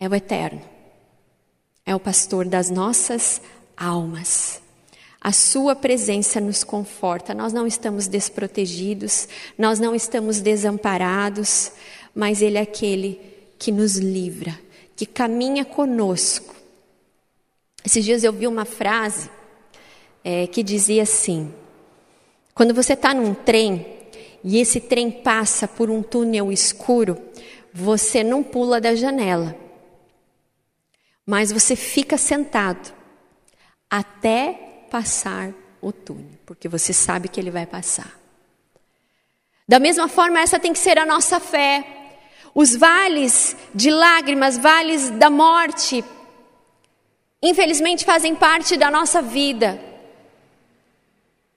[0.00, 0.62] é o Eterno,
[1.84, 3.40] é o pastor das nossas
[3.76, 4.61] almas.
[5.24, 11.70] A Sua presença nos conforta, nós não estamos desprotegidos, nós não estamos desamparados,
[12.12, 13.20] mas Ele é aquele
[13.56, 14.58] que nos livra,
[14.96, 16.56] que caminha conosco.
[17.84, 19.30] Esses dias eu vi uma frase
[20.24, 21.54] é, que dizia assim:
[22.52, 23.86] quando você está num trem
[24.42, 27.16] e esse trem passa por um túnel escuro,
[27.72, 29.54] você não pula da janela,
[31.24, 32.92] mas você fica sentado
[33.88, 38.12] até passar o túnel, porque você sabe que ele vai passar.
[39.66, 41.82] Da mesma forma, essa tem que ser a nossa fé.
[42.54, 46.04] Os vales de lágrimas, vales da morte,
[47.42, 49.80] infelizmente fazem parte da nossa vida.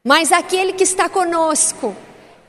[0.01, 1.93] Mas aquele que está conosco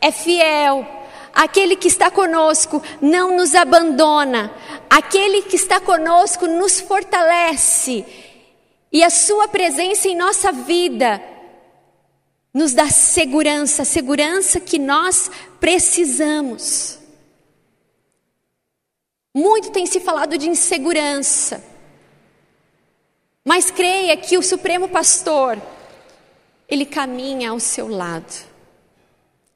[0.01, 0.87] é fiel,
[1.34, 4.55] aquele que está conosco não nos abandona,
[4.89, 8.07] aquele que está conosco nos fortalece,
[8.97, 11.22] e a Sua presença em nossa vida
[12.55, 15.30] nos dá segurança, segurança que nós
[15.61, 16.99] precisamos.
[19.34, 21.62] Muito tem se falado de insegurança,
[23.44, 25.61] mas creia que o Supremo Pastor,
[26.66, 28.47] ele caminha ao seu lado.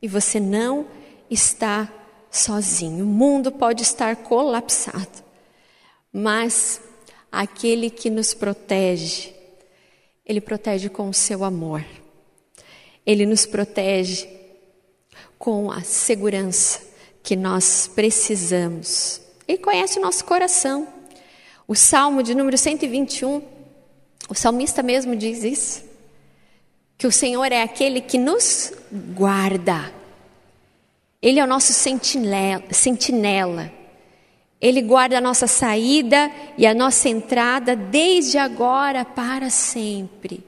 [0.03, 0.87] E você não
[1.31, 1.91] está
[2.31, 3.07] sozinho.
[3.07, 5.25] O mundo pode estar colapsado,
[6.13, 6.90] mas
[7.31, 9.35] aquele que nos protege,
[10.25, 11.85] ele protege com o seu amor.
[13.05, 14.29] Ele nos protege
[15.39, 16.81] com a segurança
[17.23, 19.21] que nós precisamos.
[19.49, 20.87] Ele conhece o nosso coração.
[21.67, 23.43] O Salmo de número 121,
[24.29, 25.91] o salmista mesmo diz isso
[27.01, 28.75] que o Senhor é aquele que nos
[29.15, 29.91] guarda.
[31.23, 33.73] Ele é o nosso sentinela, sentinela.
[34.61, 40.45] Ele guarda a nossa saída e a nossa entrada desde agora para sempre.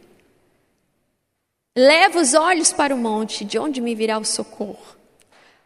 [1.74, 4.96] Leva os olhos para o monte, de onde me virá o socorro?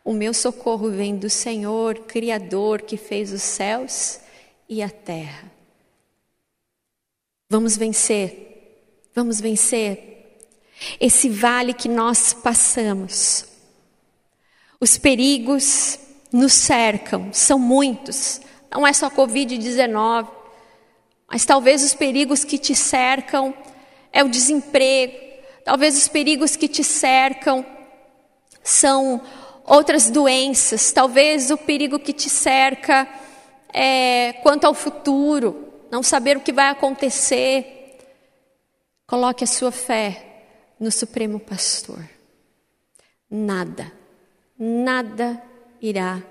[0.05, 4.21] O meu socorro vem do Senhor, Criador, que fez os céus
[4.69, 5.51] e a terra.
[7.51, 10.17] Vamos vencer, vamos vencer
[11.01, 13.47] esse vale que nós passamos.
[14.81, 15.99] Os perigos
[16.37, 18.41] nos cercam, são muitos.
[18.70, 20.28] Não é só Covid-19,
[21.28, 23.55] mas talvez os perigos que te cercam
[24.12, 25.14] é o desemprego,
[25.64, 27.64] talvez os perigos que te cercam
[28.62, 29.20] são
[29.64, 33.09] outras doenças, talvez o perigo que te cerca
[33.72, 37.97] é quanto ao futuro, não saber o que vai acontecer.
[39.07, 40.43] Coloque a sua fé
[40.78, 42.05] no Supremo Pastor.
[43.30, 43.91] Nada,
[44.59, 45.43] nada
[45.89, 46.22] irá,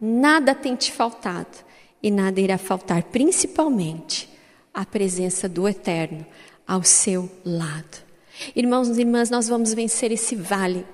[0.00, 1.58] nada tem te faltado
[2.02, 4.28] e nada irá faltar, principalmente
[4.72, 6.24] a presença do Eterno
[6.66, 8.06] ao seu lado.
[8.54, 10.86] Irmãos e irmãs, nós vamos vencer esse vale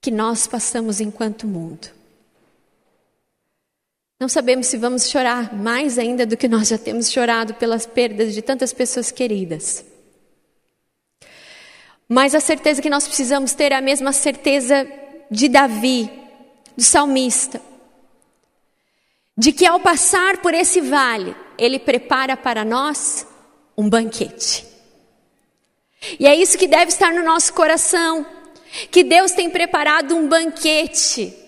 [0.00, 1.88] que nós passamos enquanto mundo.
[4.20, 8.32] Não sabemos se vamos chorar mais ainda do que nós já temos chorado pelas perdas
[8.32, 9.84] de tantas pessoas queridas.
[12.08, 14.86] Mas a certeza que nós precisamos ter é a mesma certeza
[15.30, 16.08] de Davi,
[16.76, 17.60] do salmista,
[19.36, 23.26] de que ao passar por esse vale, ele prepara para nós
[23.76, 24.66] um banquete.
[26.18, 28.26] E é isso que deve estar no nosso coração,
[28.90, 31.42] que Deus tem preparado um banquete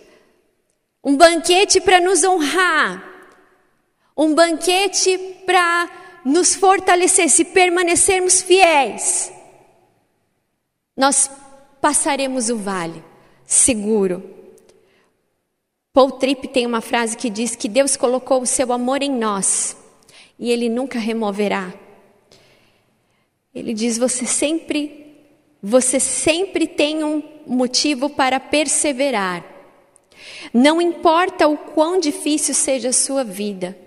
[1.04, 3.04] um banquete para nos honrar,
[4.16, 5.90] um banquete para
[6.24, 9.30] nos fortalecer, se permanecermos fiéis,
[10.96, 11.30] nós
[11.80, 13.04] passaremos o vale
[13.44, 14.43] seguro.
[15.94, 19.76] Paul Tripp tem uma frase que diz que Deus colocou o seu amor em nós
[20.36, 21.72] e ele nunca removerá.
[23.54, 25.16] Ele diz: você sempre,
[25.62, 29.44] você sempre tem um motivo para perseverar.
[30.52, 33.78] Não importa o quão difícil seja a sua vida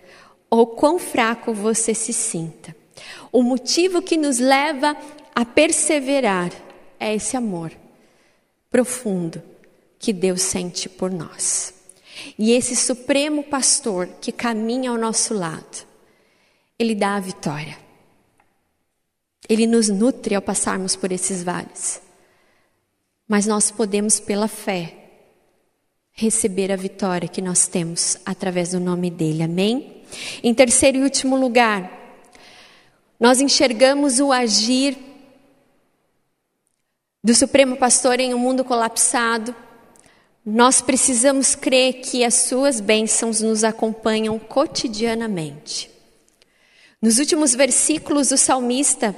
[0.50, 2.74] ou quão fraco você se sinta.
[3.34, 4.96] O motivo que nos leva
[5.36, 6.54] a perseverar
[6.98, 7.74] é esse amor
[8.70, 9.44] profundo
[10.00, 11.77] que Deus sente por nós.
[12.38, 15.86] E esse supremo pastor que caminha ao nosso lado,
[16.78, 17.78] ele dá a vitória.
[19.50, 22.02] Ele nos nutre ao passarmos por esses vales.
[23.28, 24.94] Mas nós podemos, pela fé,
[26.12, 29.44] receber a vitória que nós temos através do nome dele.
[29.44, 30.04] Amém?
[30.44, 31.92] Em terceiro e último lugar,
[33.20, 34.98] nós enxergamos o agir
[37.24, 39.56] do Supremo Pastor em um mundo colapsado.
[40.50, 45.92] Nós precisamos crer que as suas bênçãos nos acompanham cotidianamente.
[47.02, 49.14] Nos últimos versículos, o salmista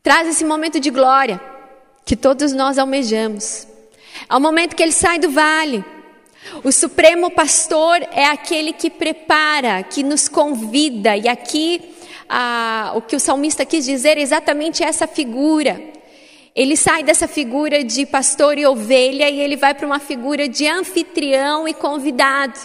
[0.00, 1.40] traz esse momento de glória
[2.04, 3.66] que todos nós almejamos.
[4.28, 5.84] Ao momento que ele sai do vale,
[6.62, 11.96] o supremo pastor é aquele que prepara, que nos convida, e aqui
[12.28, 15.82] ah, o que o salmista quis dizer é exatamente essa figura.
[16.54, 20.66] Ele sai dessa figura de pastor e ovelha e ele vai para uma figura de
[20.66, 22.58] anfitrião e convidado,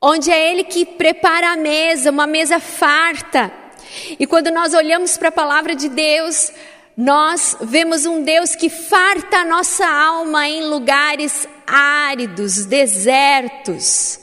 [0.00, 3.52] onde é ele que prepara a mesa, uma mesa farta.
[4.18, 6.50] E quando nós olhamos para a palavra de Deus,
[6.96, 14.20] nós vemos um Deus que farta a nossa alma em lugares áridos, desertos.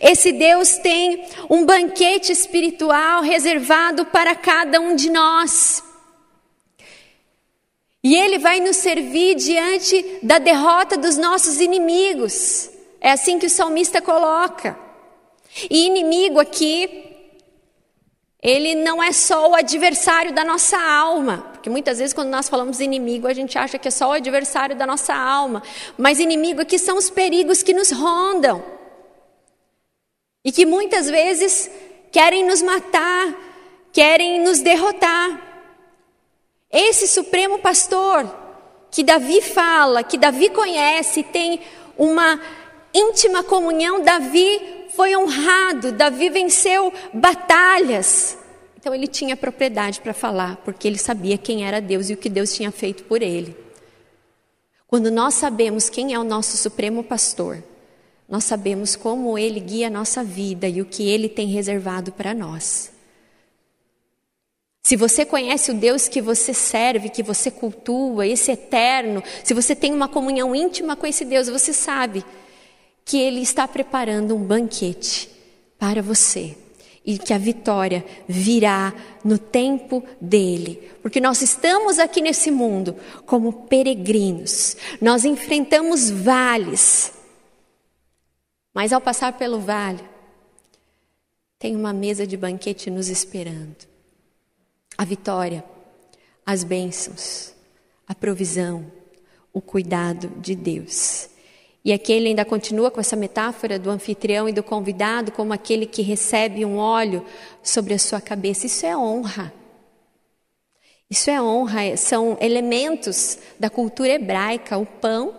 [0.00, 5.82] Esse Deus tem um banquete espiritual reservado para cada um de nós.
[8.02, 12.70] E Ele vai nos servir diante da derrota dos nossos inimigos.
[13.00, 14.78] É assim que o salmista coloca.
[15.70, 17.12] E inimigo aqui
[18.42, 22.80] ele não é só o adversário da nossa alma, porque muitas vezes quando nós falamos
[22.80, 25.62] inimigo, a gente acha que é só o adversário da nossa alma,
[25.96, 28.64] mas inimigo aqui são os perigos que nos rondam.
[30.44, 31.70] E que muitas vezes
[32.10, 33.32] querem nos matar,
[33.92, 35.51] querem nos derrotar.
[36.72, 38.34] Esse supremo pastor
[38.90, 41.60] que Davi fala, que Davi conhece, tem
[41.98, 42.40] uma
[42.94, 48.38] íntima comunhão, Davi foi honrado, Davi venceu batalhas.
[48.78, 52.28] Então ele tinha propriedade para falar, porque ele sabia quem era Deus e o que
[52.28, 53.56] Deus tinha feito por ele.
[54.86, 57.62] Quando nós sabemos quem é o nosso supremo pastor,
[58.28, 62.34] nós sabemos como ele guia a nossa vida e o que ele tem reservado para
[62.34, 62.91] nós.
[64.82, 69.76] Se você conhece o Deus que você serve, que você cultua, esse eterno, se você
[69.76, 72.24] tem uma comunhão íntima com esse Deus, você sabe
[73.04, 75.30] que Ele está preparando um banquete
[75.78, 76.56] para você
[77.04, 78.92] e que a vitória virá
[79.24, 80.90] no tempo dele.
[81.00, 87.12] Porque nós estamos aqui nesse mundo como peregrinos, nós enfrentamos vales,
[88.74, 90.02] mas ao passar pelo vale,
[91.56, 93.91] tem uma mesa de banquete nos esperando.
[94.96, 95.64] A vitória,
[96.44, 97.54] as bênçãos,
[98.06, 98.86] a provisão,
[99.52, 101.28] o cuidado de Deus.
[101.84, 105.84] E aqui ele ainda continua com essa metáfora do anfitrião e do convidado como aquele
[105.84, 107.24] que recebe um óleo
[107.62, 108.66] sobre a sua cabeça.
[108.66, 109.52] Isso é honra.
[111.10, 115.34] Isso é honra, são elementos da cultura hebraica, o pão,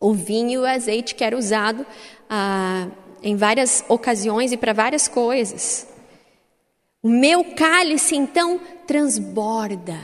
[0.00, 1.84] o vinho e o azeite que era usado
[2.30, 2.86] ah,
[3.20, 5.86] em várias ocasiões e para várias coisas.
[7.08, 9.98] O meu cálice então transborda.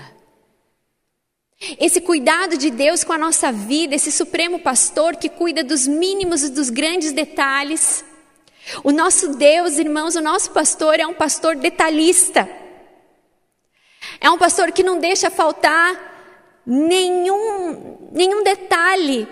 [1.79, 6.43] Esse cuidado de Deus com a nossa vida, esse supremo pastor que cuida dos mínimos
[6.43, 8.03] e dos grandes detalhes.
[8.83, 12.49] O nosso Deus, irmãos, o nosso pastor é um pastor detalhista.
[14.19, 19.29] É um pastor que não deixa faltar nenhum, nenhum detalhe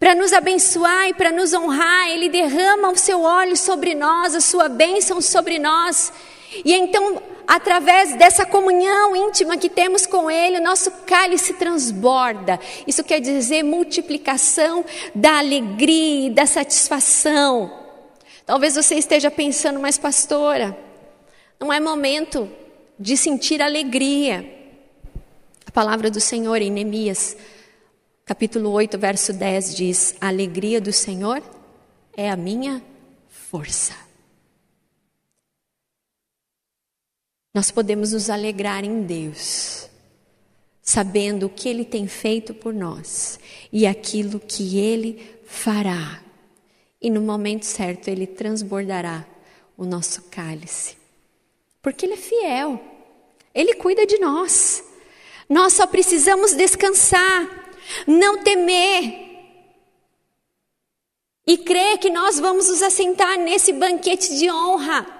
[0.00, 4.40] para nos abençoar e para nos honrar, Ele derrama o seu óleo sobre nós, a
[4.40, 6.12] sua bênção sobre nós.
[6.64, 12.58] E então, através dessa comunhão íntima que temos com Ele, o nosso cálice transborda.
[12.86, 14.84] Isso quer dizer multiplicação
[15.14, 17.72] da alegria e da satisfação.
[18.44, 20.76] Talvez você esteja pensando, mas pastora,
[21.60, 22.48] não é momento
[22.98, 24.54] de sentir alegria.
[25.66, 27.36] A palavra do Senhor em Neemias,
[28.24, 31.42] capítulo 8, verso 10 diz: A alegria do Senhor
[32.16, 32.82] é a minha
[33.28, 34.07] força.
[37.58, 39.88] Nós podemos nos alegrar em Deus,
[40.80, 43.40] sabendo o que Ele tem feito por nós
[43.72, 46.22] e aquilo que Ele fará.
[47.02, 49.26] E no momento certo Ele transbordará
[49.76, 50.96] o nosso cálice.
[51.82, 52.80] Porque Ele é fiel,
[53.52, 54.84] Ele cuida de nós.
[55.48, 57.74] Nós só precisamos descansar,
[58.06, 59.36] não temer
[61.44, 65.17] e crer que nós vamos nos assentar nesse banquete de honra.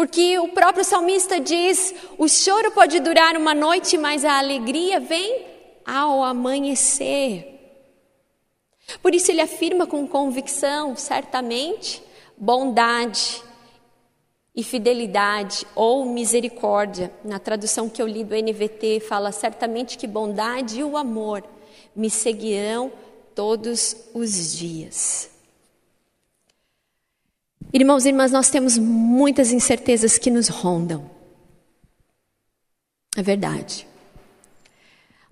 [0.00, 5.44] Porque o próprio salmista diz: o choro pode durar uma noite, mas a alegria vem
[5.84, 7.84] ao amanhecer.
[9.02, 12.02] Por isso ele afirma com convicção, certamente,
[12.34, 13.42] bondade
[14.56, 17.12] e fidelidade ou misericórdia.
[17.22, 21.44] Na tradução que eu li do NVT, fala certamente que bondade e o amor
[21.94, 22.90] me seguirão
[23.34, 25.29] todos os dias.
[27.72, 31.08] Irmãos e irmãs, nós temos muitas incertezas que nos rondam.
[33.16, 33.86] É verdade.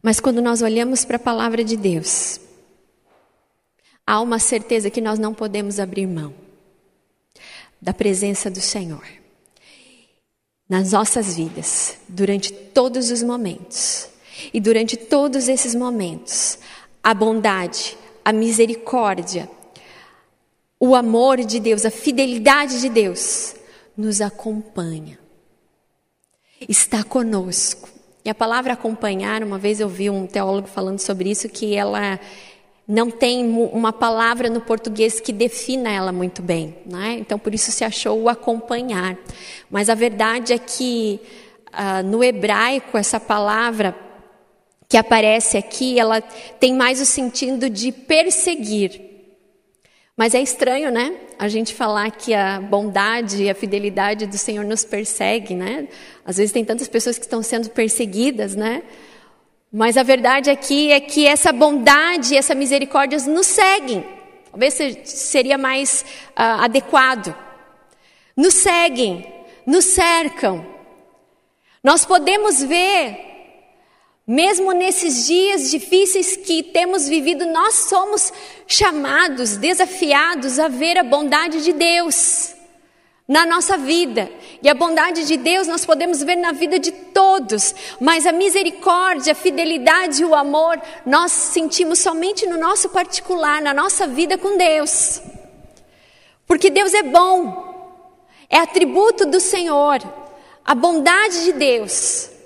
[0.03, 2.41] Mas quando nós olhamos para a palavra de Deus,
[4.07, 6.33] há uma certeza que nós não podemos abrir mão
[7.81, 9.05] da presença do Senhor
[10.69, 14.09] nas nossas vidas, durante todos os momentos.
[14.53, 16.59] E durante todos esses momentos,
[17.03, 19.49] a bondade, a misericórdia,
[20.81, 23.55] o amor de Deus, a fidelidade de Deus
[23.97, 25.19] nos acompanha.
[26.69, 27.89] Está conosco.
[28.25, 32.21] E a palavra acompanhar, uma vez eu vi um teólogo falando sobre isso, que ela
[32.87, 37.17] não tem uma palavra no português que defina ela muito bem, né?
[37.19, 39.19] então por isso se achou o acompanhar.
[39.71, 41.21] Mas a verdade é que
[41.69, 43.95] uh, no hebraico essa palavra
[44.89, 49.08] que aparece aqui, ela tem mais o sentido de perseguir.
[50.19, 51.15] Mas é estranho, né?
[51.39, 55.87] A gente falar que a bondade e a fidelidade do Senhor nos persegue, né?
[56.27, 58.83] Às vezes tem tantas pessoas que estão sendo perseguidas, né?
[59.73, 64.05] Mas a verdade aqui é que essa bondade e essa misericórdia nos seguem.
[64.51, 67.33] Talvez seria mais uh, adequado.
[68.37, 69.25] Nos seguem,
[69.65, 70.67] nos cercam.
[71.81, 73.28] Nós podemos ver,
[74.29, 78.31] mesmo nesses dias difíceis que temos vivido, nós somos
[78.67, 82.55] chamados, desafiados a ver a bondade de Deus
[83.27, 84.31] na nossa vida.
[84.63, 89.33] E a bondade de Deus nós podemos ver na vida de todos, mas a misericórdia,
[89.33, 94.59] a fidelidade e o amor nós sentimos somente no nosso particular, na nossa vida com
[94.59, 95.23] Deus.
[96.47, 97.95] Porque Deus é bom,
[98.51, 100.01] é atributo do Senhor,
[100.63, 102.37] a bondade de Deus.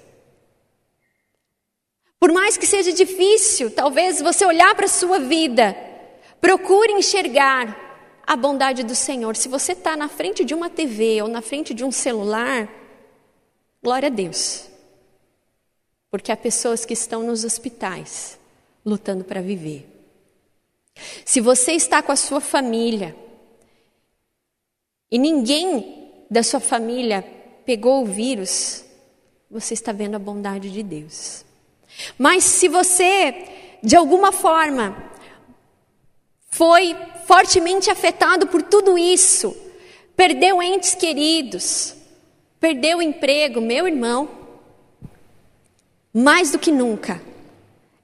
[2.22, 5.76] Por mais que seja difícil, talvez você olhar para a sua vida,
[6.40, 9.34] procure enxergar a bondade do Senhor.
[9.34, 12.72] Se você está na frente de uma TV ou na frente de um celular,
[13.82, 14.68] glória a Deus.
[16.12, 18.38] Porque há pessoas que estão nos hospitais
[18.86, 19.84] lutando para viver.
[21.24, 23.16] Se você está com a sua família
[25.10, 27.22] e ninguém da sua família
[27.66, 28.84] pegou o vírus,
[29.50, 31.50] você está vendo a bondade de Deus.
[32.18, 33.34] Mas se você,
[33.82, 34.96] de alguma forma,
[36.48, 39.56] foi fortemente afetado por tudo isso,
[40.16, 41.94] perdeu entes queridos,
[42.60, 44.28] perdeu o emprego, meu irmão,
[46.12, 47.22] mais do que nunca,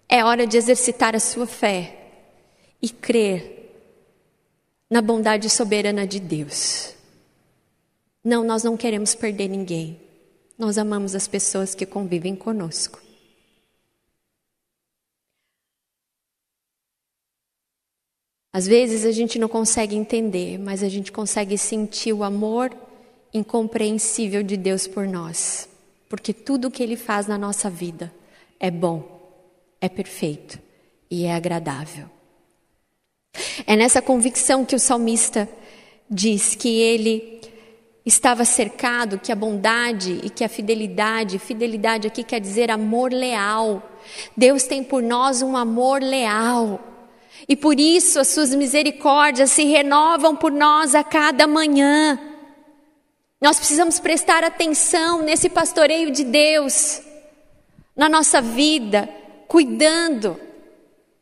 [0.09, 1.97] é hora de exercitar a sua fé
[2.80, 3.59] e crer
[4.89, 6.95] na bondade soberana de Deus.
[8.24, 10.01] Não, nós não queremos perder ninguém.
[10.59, 13.01] Nós amamos as pessoas que convivem conosco.
[18.59, 22.77] Às vezes a gente não consegue entender, mas a gente consegue sentir o amor
[23.33, 25.69] incompreensível de Deus por nós,
[26.09, 28.13] porque tudo o que Ele faz na nossa vida
[28.59, 29.23] é bom,
[29.81, 30.59] é perfeito
[31.09, 32.07] e é agradável.
[33.65, 35.49] É nessa convicção que o salmista
[36.11, 37.41] diz que ele
[38.05, 43.89] estava cercado, que a bondade e que a fidelidade, fidelidade aqui quer dizer amor leal.
[44.37, 46.98] Deus tem por nós um amor leal.
[47.47, 52.18] E por isso as suas misericórdias se renovam por nós a cada manhã.
[53.41, 57.03] Nós precisamos prestar atenção nesse pastoreio de Deus,
[57.95, 59.09] na nossa vida,
[59.47, 60.41] cuidando,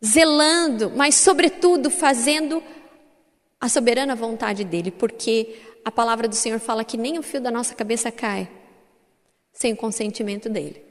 [0.04, 2.62] zelando, mas, sobretudo, fazendo
[3.60, 7.50] a soberana vontade dEle, porque a palavra do Senhor fala que nem o fio da
[7.50, 8.48] nossa cabeça cai
[9.52, 10.85] sem o consentimento dEle.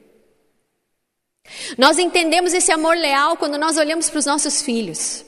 [1.76, 5.24] Nós entendemos esse amor leal quando nós olhamos para os nossos filhos,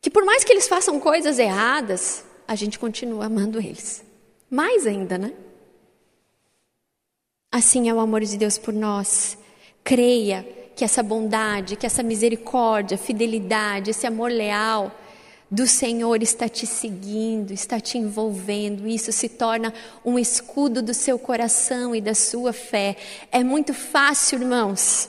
[0.00, 4.04] que por mais que eles façam coisas erradas, a gente continua amando eles.
[4.48, 5.32] Mais ainda, né?
[7.50, 9.36] Assim é o amor de Deus por nós.
[9.82, 10.46] Creia
[10.76, 14.92] que essa bondade, que essa misericórdia, fidelidade, esse amor leal
[15.50, 18.86] do Senhor está te seguindo, está te envolvendo.
[18.86, 19.72] Isso se torna
[20.04, 22.96] um escudo do seu coração e da sua fé.
[23.30, 25.08] É muito fácil, irmãos,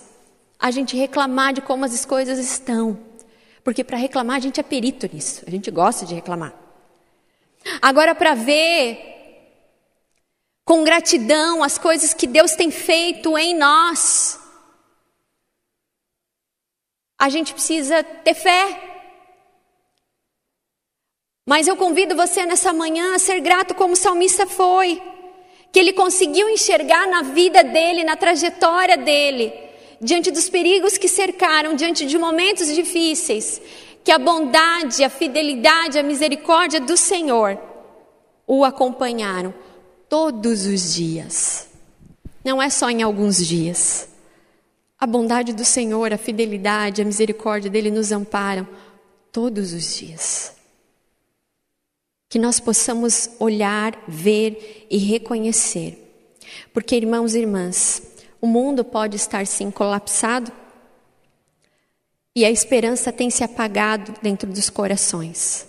[0.59, 2.99] a gente reclamar de como as coisas estão.
[3.63, 6.53] Porque para reclamar a gente é perito nisso, a gente gosta de reclamar.
[7.81, 9.15] Agora, para ver
[10.63, 14.39] com gratidão as coisas que Deus tem feito em nós,
[17.19, 18.83] a gente precisa ter fé.
[21.45, 25.01] Mas eu convido você nessa manhã a ser grato como o salmista foi,
[25.71, 29.66] que ele conseguiu enxergar na vida dele, na trajetória dele,
[30.01, 33.61] diante dos perigos que cercaram, diante de momentos difíceis,
[34.03, 37.59] que a bondade, a fidelidade, a misericórdia do Senhor
[38.47, 39.53] o acompanharam
[40.07, 41.67] todos os dias.
[42.43, 44.07] Não é só em alguns dias.
[44.97, 48.65] A bondade do Senhor, a fidelidade, a misericórdia dele nos amparam
[49.31, 50.55] todos os dias.
[52.29, 56.03] Que nós possamos olhar, ver e reconhecer.
[56.73, 58.01] Porque, irmãos e irmãs,
[58.47, 60.53] o mundo pode estar sim colapsado
[62.33, 65.67] e a esperança tem se apagado dentro dos corações.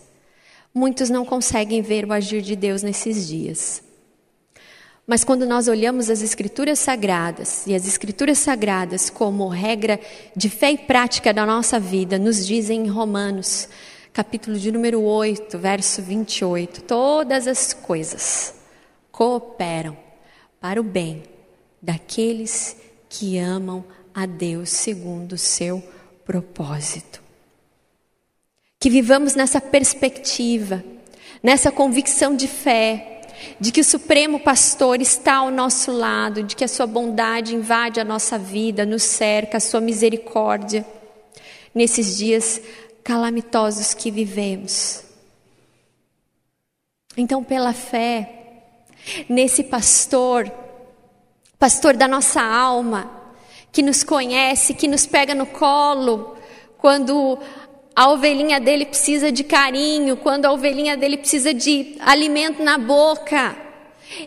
[0.72, 3.82] Muitos não conseguem ver o agir de Deus nesses dias.
[5.04, 9.98] Mas quando nós olhamos as Escrituras Sagradas, e as Escrituras Sagradas, como regra
[10.36, 13.68] de fé e prática da nossa vida, nos dizem em Romanos,
[14.12, 18.54] capítulo de número 8, verso 28, todas as coisas
[19.10, 19.96] cooperam
[20.60, 21.38] para o bem
[21.80, 22.76] daqueles
[23.08, 25.82] que amam a Deus segundo o seu
[26.24, 27.22] propósito.
[28.80, 30.84] Que vivamos nessa perspectiva,
[31.42, 33.22] nessa convicção de fé,
[33.60, 38.00] de que o Supremo Pastor está ao nosso lado, de que a sua bondade invade
[38.00, 40.84] a nossa vida, nos cerca, a sua misericórdia,
[41.74, 42.60] nesses dias
[43.04, 45.04] calamitosos que vivemos.
[47.16, 48.30] Então, pela fé,
[49.28, 50.52] nesse pastor,
[51.59, 53.11] pastor da nossa alma,
[53.72, 56.36] que nos conhece, que nos pega no colo,
[56.78, 57.38] quando
[57.94, 63.56] a ovelhinha dele precisa de carinho, quando a ovelhinha dele precisa de alimento na boca.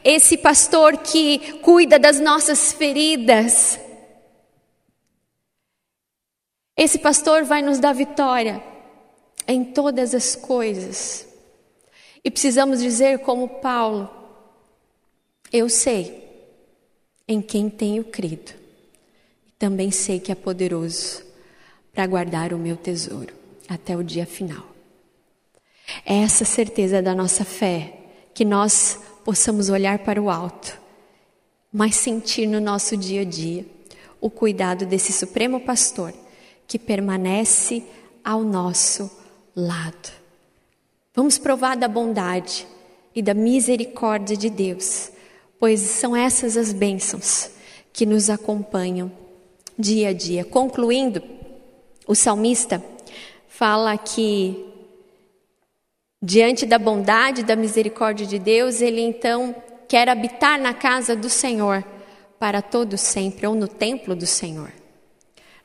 [0.04, 3.80] Esse pastor que cuida das nossas feridas.
[6.76, 8.62] Esse pastor vai nos dar vitória
[9.48, 11.28] em todas as coisas.
[12.24, 14.10] E precisamos dizer, como Paulo:
[15.52, 16.31] Eu sei
[17.28, 18.54] em quem tenho crido,
[19.58, 21.24] também sei que é poderoso
[21.94, 23.34] para guardar o meu tesouro
[23.68, 24.66] até o dia final.
[26.06, 27.98] É essa certeza da nossa fé
[28.34, 30.80] que nós possamos olhar para o alto,
[31.72, 33.66] mas sentir no nosso dia a dia
[34.20, 36.14] o cuidado desse Supremo Pastor
[36.68, 37.84] que permanece
[38.24, 39.10] ao nosso
[39.56, 40.10] lado.
[41.14, 42.66] Vamos provar da bondade
[43.14, 45.12] e da misericórdia de Deus,
[45.62, 47.52] pois são essas as bênçãos
[47.94, 49.12] que nos acompanham
[49.78, 50.44] dia a dia.
[50.44, 51.22] Concluindo,
[52.08, 52.84] o salmista
[53.48, 54.66] fala que,
[56.20, 59.56] diante da bondade e da misericórdia de Deus, ele então
[59.88, 61.86] quer habitar na casa do Senhor
[62.40, 64.72] para todo sempre, ou no templo do Senhor.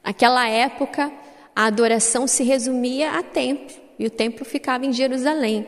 [0.05, 1.11] Naquela época,
[1.55, 5.67] a adoração se resumia a templo, e o templo ficava em Jerusalém.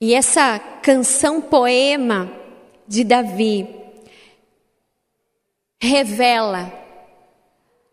[0.00, 2.30] E essa canção poema
[2.86, 3.66] de Davi
[5.80, 6.72] revela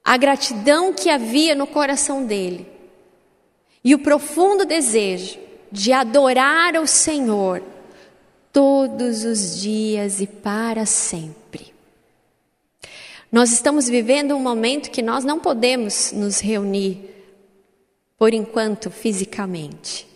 [0.03, 2.67] a gratidão que havia no coração dele
[3.83, 5.39] e o profundo desejo
[5.71, 7.63] de adorar o Senhor
[8.51, 11.73] todos os dias e para sempre.
[13.31, 17.09] Nós estamos vivendo um momento que nós não podemos nos reunir,
[18.17, 20.12] por enquanto, fisicamente.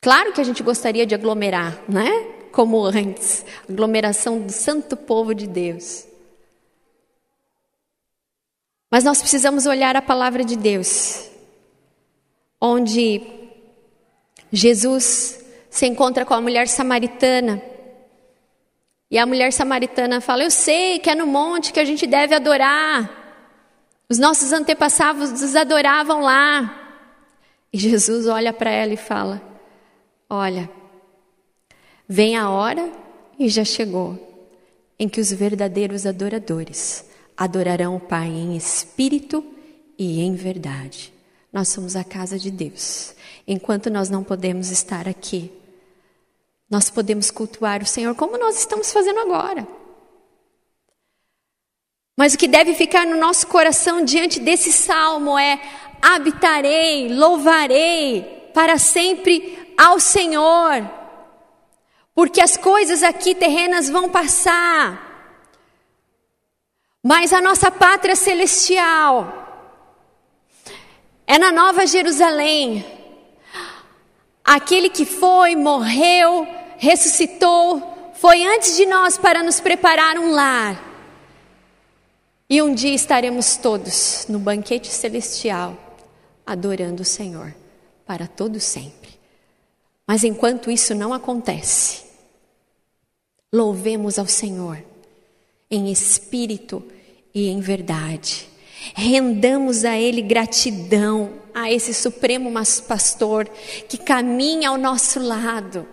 [0.00, 2.10] Claro que a gente gostaria de aglomerar, né?
[2.52, 6.06] Como antes, aglomeração do santo povo de Deus.
[8.90, 11.28] Mas nós precisamos olhar a palavra de Deus,
[12.60, 13.22] onde
[14.52, 17.60] Jesus se encontra com a mulher samaritana.
[19.10, 22.34] E a mulher samaritana fala: Eu sei que é no monte que a gente deve
[22.34, 23.16] adorar.
[24.08, 26.74] Os nossos antepassados adoravam lá.
[27.70, 29.47] E Jesus olha para ela e fala:
[30.30, 30.70] Olha,
[32.06, 32.92] vem a hora
[33.38, 34.18] e já chegou
[34.98, 37.04] em que os verdadeiros adoradores
[37.36, 39.44] adorarão o Pai em espírito
[39.96, 41.12] e em verdade.
[41.52, 43.14] Nós somos a casa de Deus.
[43.46, 45.50] Enquanto nós não podemos estar aqui,
[46.68, 49.66] nós podemos cultuar o Senhor como nós estamos fazendo agora.
[52.16, 55.58] Mas o que deve ficar no nosso coração diante desse salmo é:
[56.02, 60.90] habitarei, louvarei para sempre ao Senhor,
[62.12, 65.06] porque as coisas aqui terrenas vão passar,
[67.00, 69.46] mas a nossa pátria celestial
[71.24, 72.84] é na Nova Jerusalém.
[74.44, 80.82] Aquele que foi, morreu, ressuscitou, foi antes de nós para nos preparar um lar.
[82.50, 85.76] E um dia estaremos todos no banquete celestial
[86.46, 87.54] adorando o Senhor
[88.06, 89.07] para todo sempre.
[90.08, 92.04] Mas enquanto isso não acontece,
[93.52, 94.82] louvemos ao Senhor
[95.70, 96.82] em espírito
[97.34, 98.48] e em verdade.
[98.94, 102.50] Rendamos a Ele gratidão, a esse Supremo
[102.88, 103.46] Pastor
[103.86, 105.86] que caminha ao nosso lado.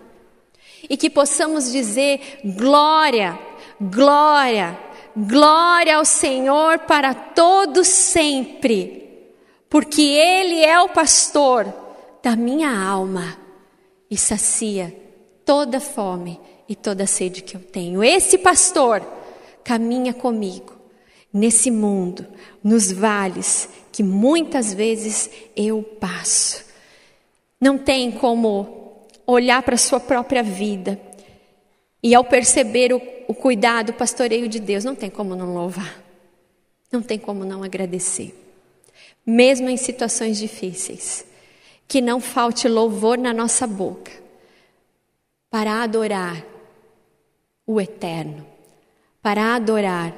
[0.88, 3.38] E que possamos dizer: glória,
[3.78, 4.78] glória,
[5.14, 9.06] glória ao Senhor para todos sempre
[9.68, 11.72] porque Ele é o pastor
[12.22, 13.45] da minha alma
[14.10, 14.94] e sacia
[15.44, 18.02] toda fome e toda sede que eu tenho.
[18.02, 19.02] Esse pastor
[19.62, 20.74] caminha comigo
[21.32, 22.26] nesse mundo,
[22.62, 26.64] nos vales que muitas vezes eu passo.
[27.60, 31.00] Não tem como olhar para a sua própria vida
[32.02, 36.02] e ao perceber o, o cuidado, o pastoreio de Deus, não tem como não louvar,
[36.92, 38.46] não tem como não agradecer
[39.26, 41.24] mesmo em situações difíceis.
[41.86, 44.12] Que não falte louvor na nossa boca
[45.50, 46.44] para adorar
[47.66, 48.46] o Eterno,
[49.22, 50.14] para adorar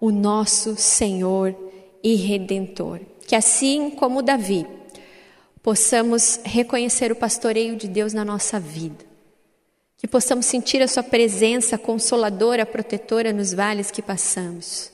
[0.00, 1.54] o nosso Senhor
[2.02, 3.00] e Redentor.
[3.26, 4.66] Que assim como Davi,
[5.62, 9.04] possamos reconhecer o pastoreio de Deus na nossa vida.
[9.96, 14.90] Que possamos sentir a Sua presença consoladora, protetora nos vales que passamos.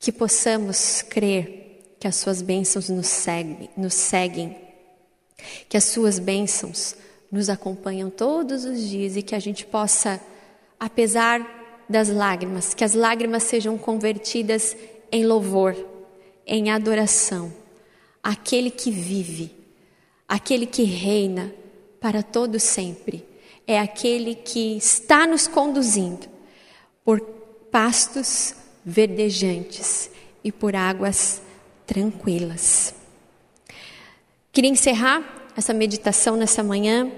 [0.00, 4.67] Que possamos crer que as suas bênçãos nos seguem, nos seguem,
[5.68, 6.94] que as suas bênçãos
[7.30, 10.20] nos acompanham todos os dias e que a gente possa,
[10.78, 14.76] apesar das lágrimas, que as lágrimas sejam convertidas
[15.10, 15.76] em louvor,
[16.46, 17.52] em adoração.
[18.22, 19.54] Aquele que vive,
[20.26, 21.52] aquele que reina
[22.00, 23.26] para todo sempre,
[23.66, 26.26] é aquele que está nos conduzindo
[27.04, 27.20] por
[27.70, 30.10] pastos verdejantes
[30.42, 31.42] e por águas
[31.86, 32.94] tranquilas.
[34.58, 35.22] Queria encerrar
[35.56, 37.12] essa meditação nessa manhã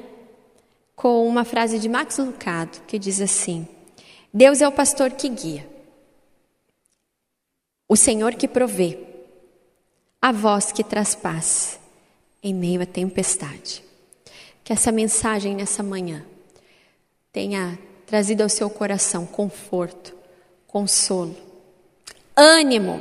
[0.94, 3.66] com uma frase de Max Lucado que diz assim:
[4.30, 5.66] Deus é o pastor que guia,
[7.88, 8.98] o Senhor que provê,
[10.20, 11.80] a voz que traz paz
[12.42, 13.82] em meio à tempestade.
[14.62, 16.22] Que essa mensagem nessa manhã
[17.32, 20.14] tenha trazido ao seu coração conforto,
[20.66, 21.34] consolo,
[22.36, 23.00] ânimo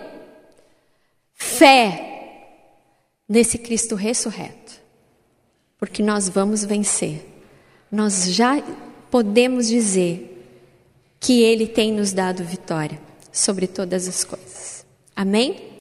[1.35, 2.08] fé
[3.29, 4.81] nesse Cristo ressurreto,
[5.77, 7.23] porque nós vamos vencer.
[7.91, 8.59] Nós já
[9.11, 10.35] podemos dizer
[11.19, 12.99] que Ele tem nos dado vitória
[13.31, 14.85] sobre todas as coisas.
[15.15, 15.68] Amém?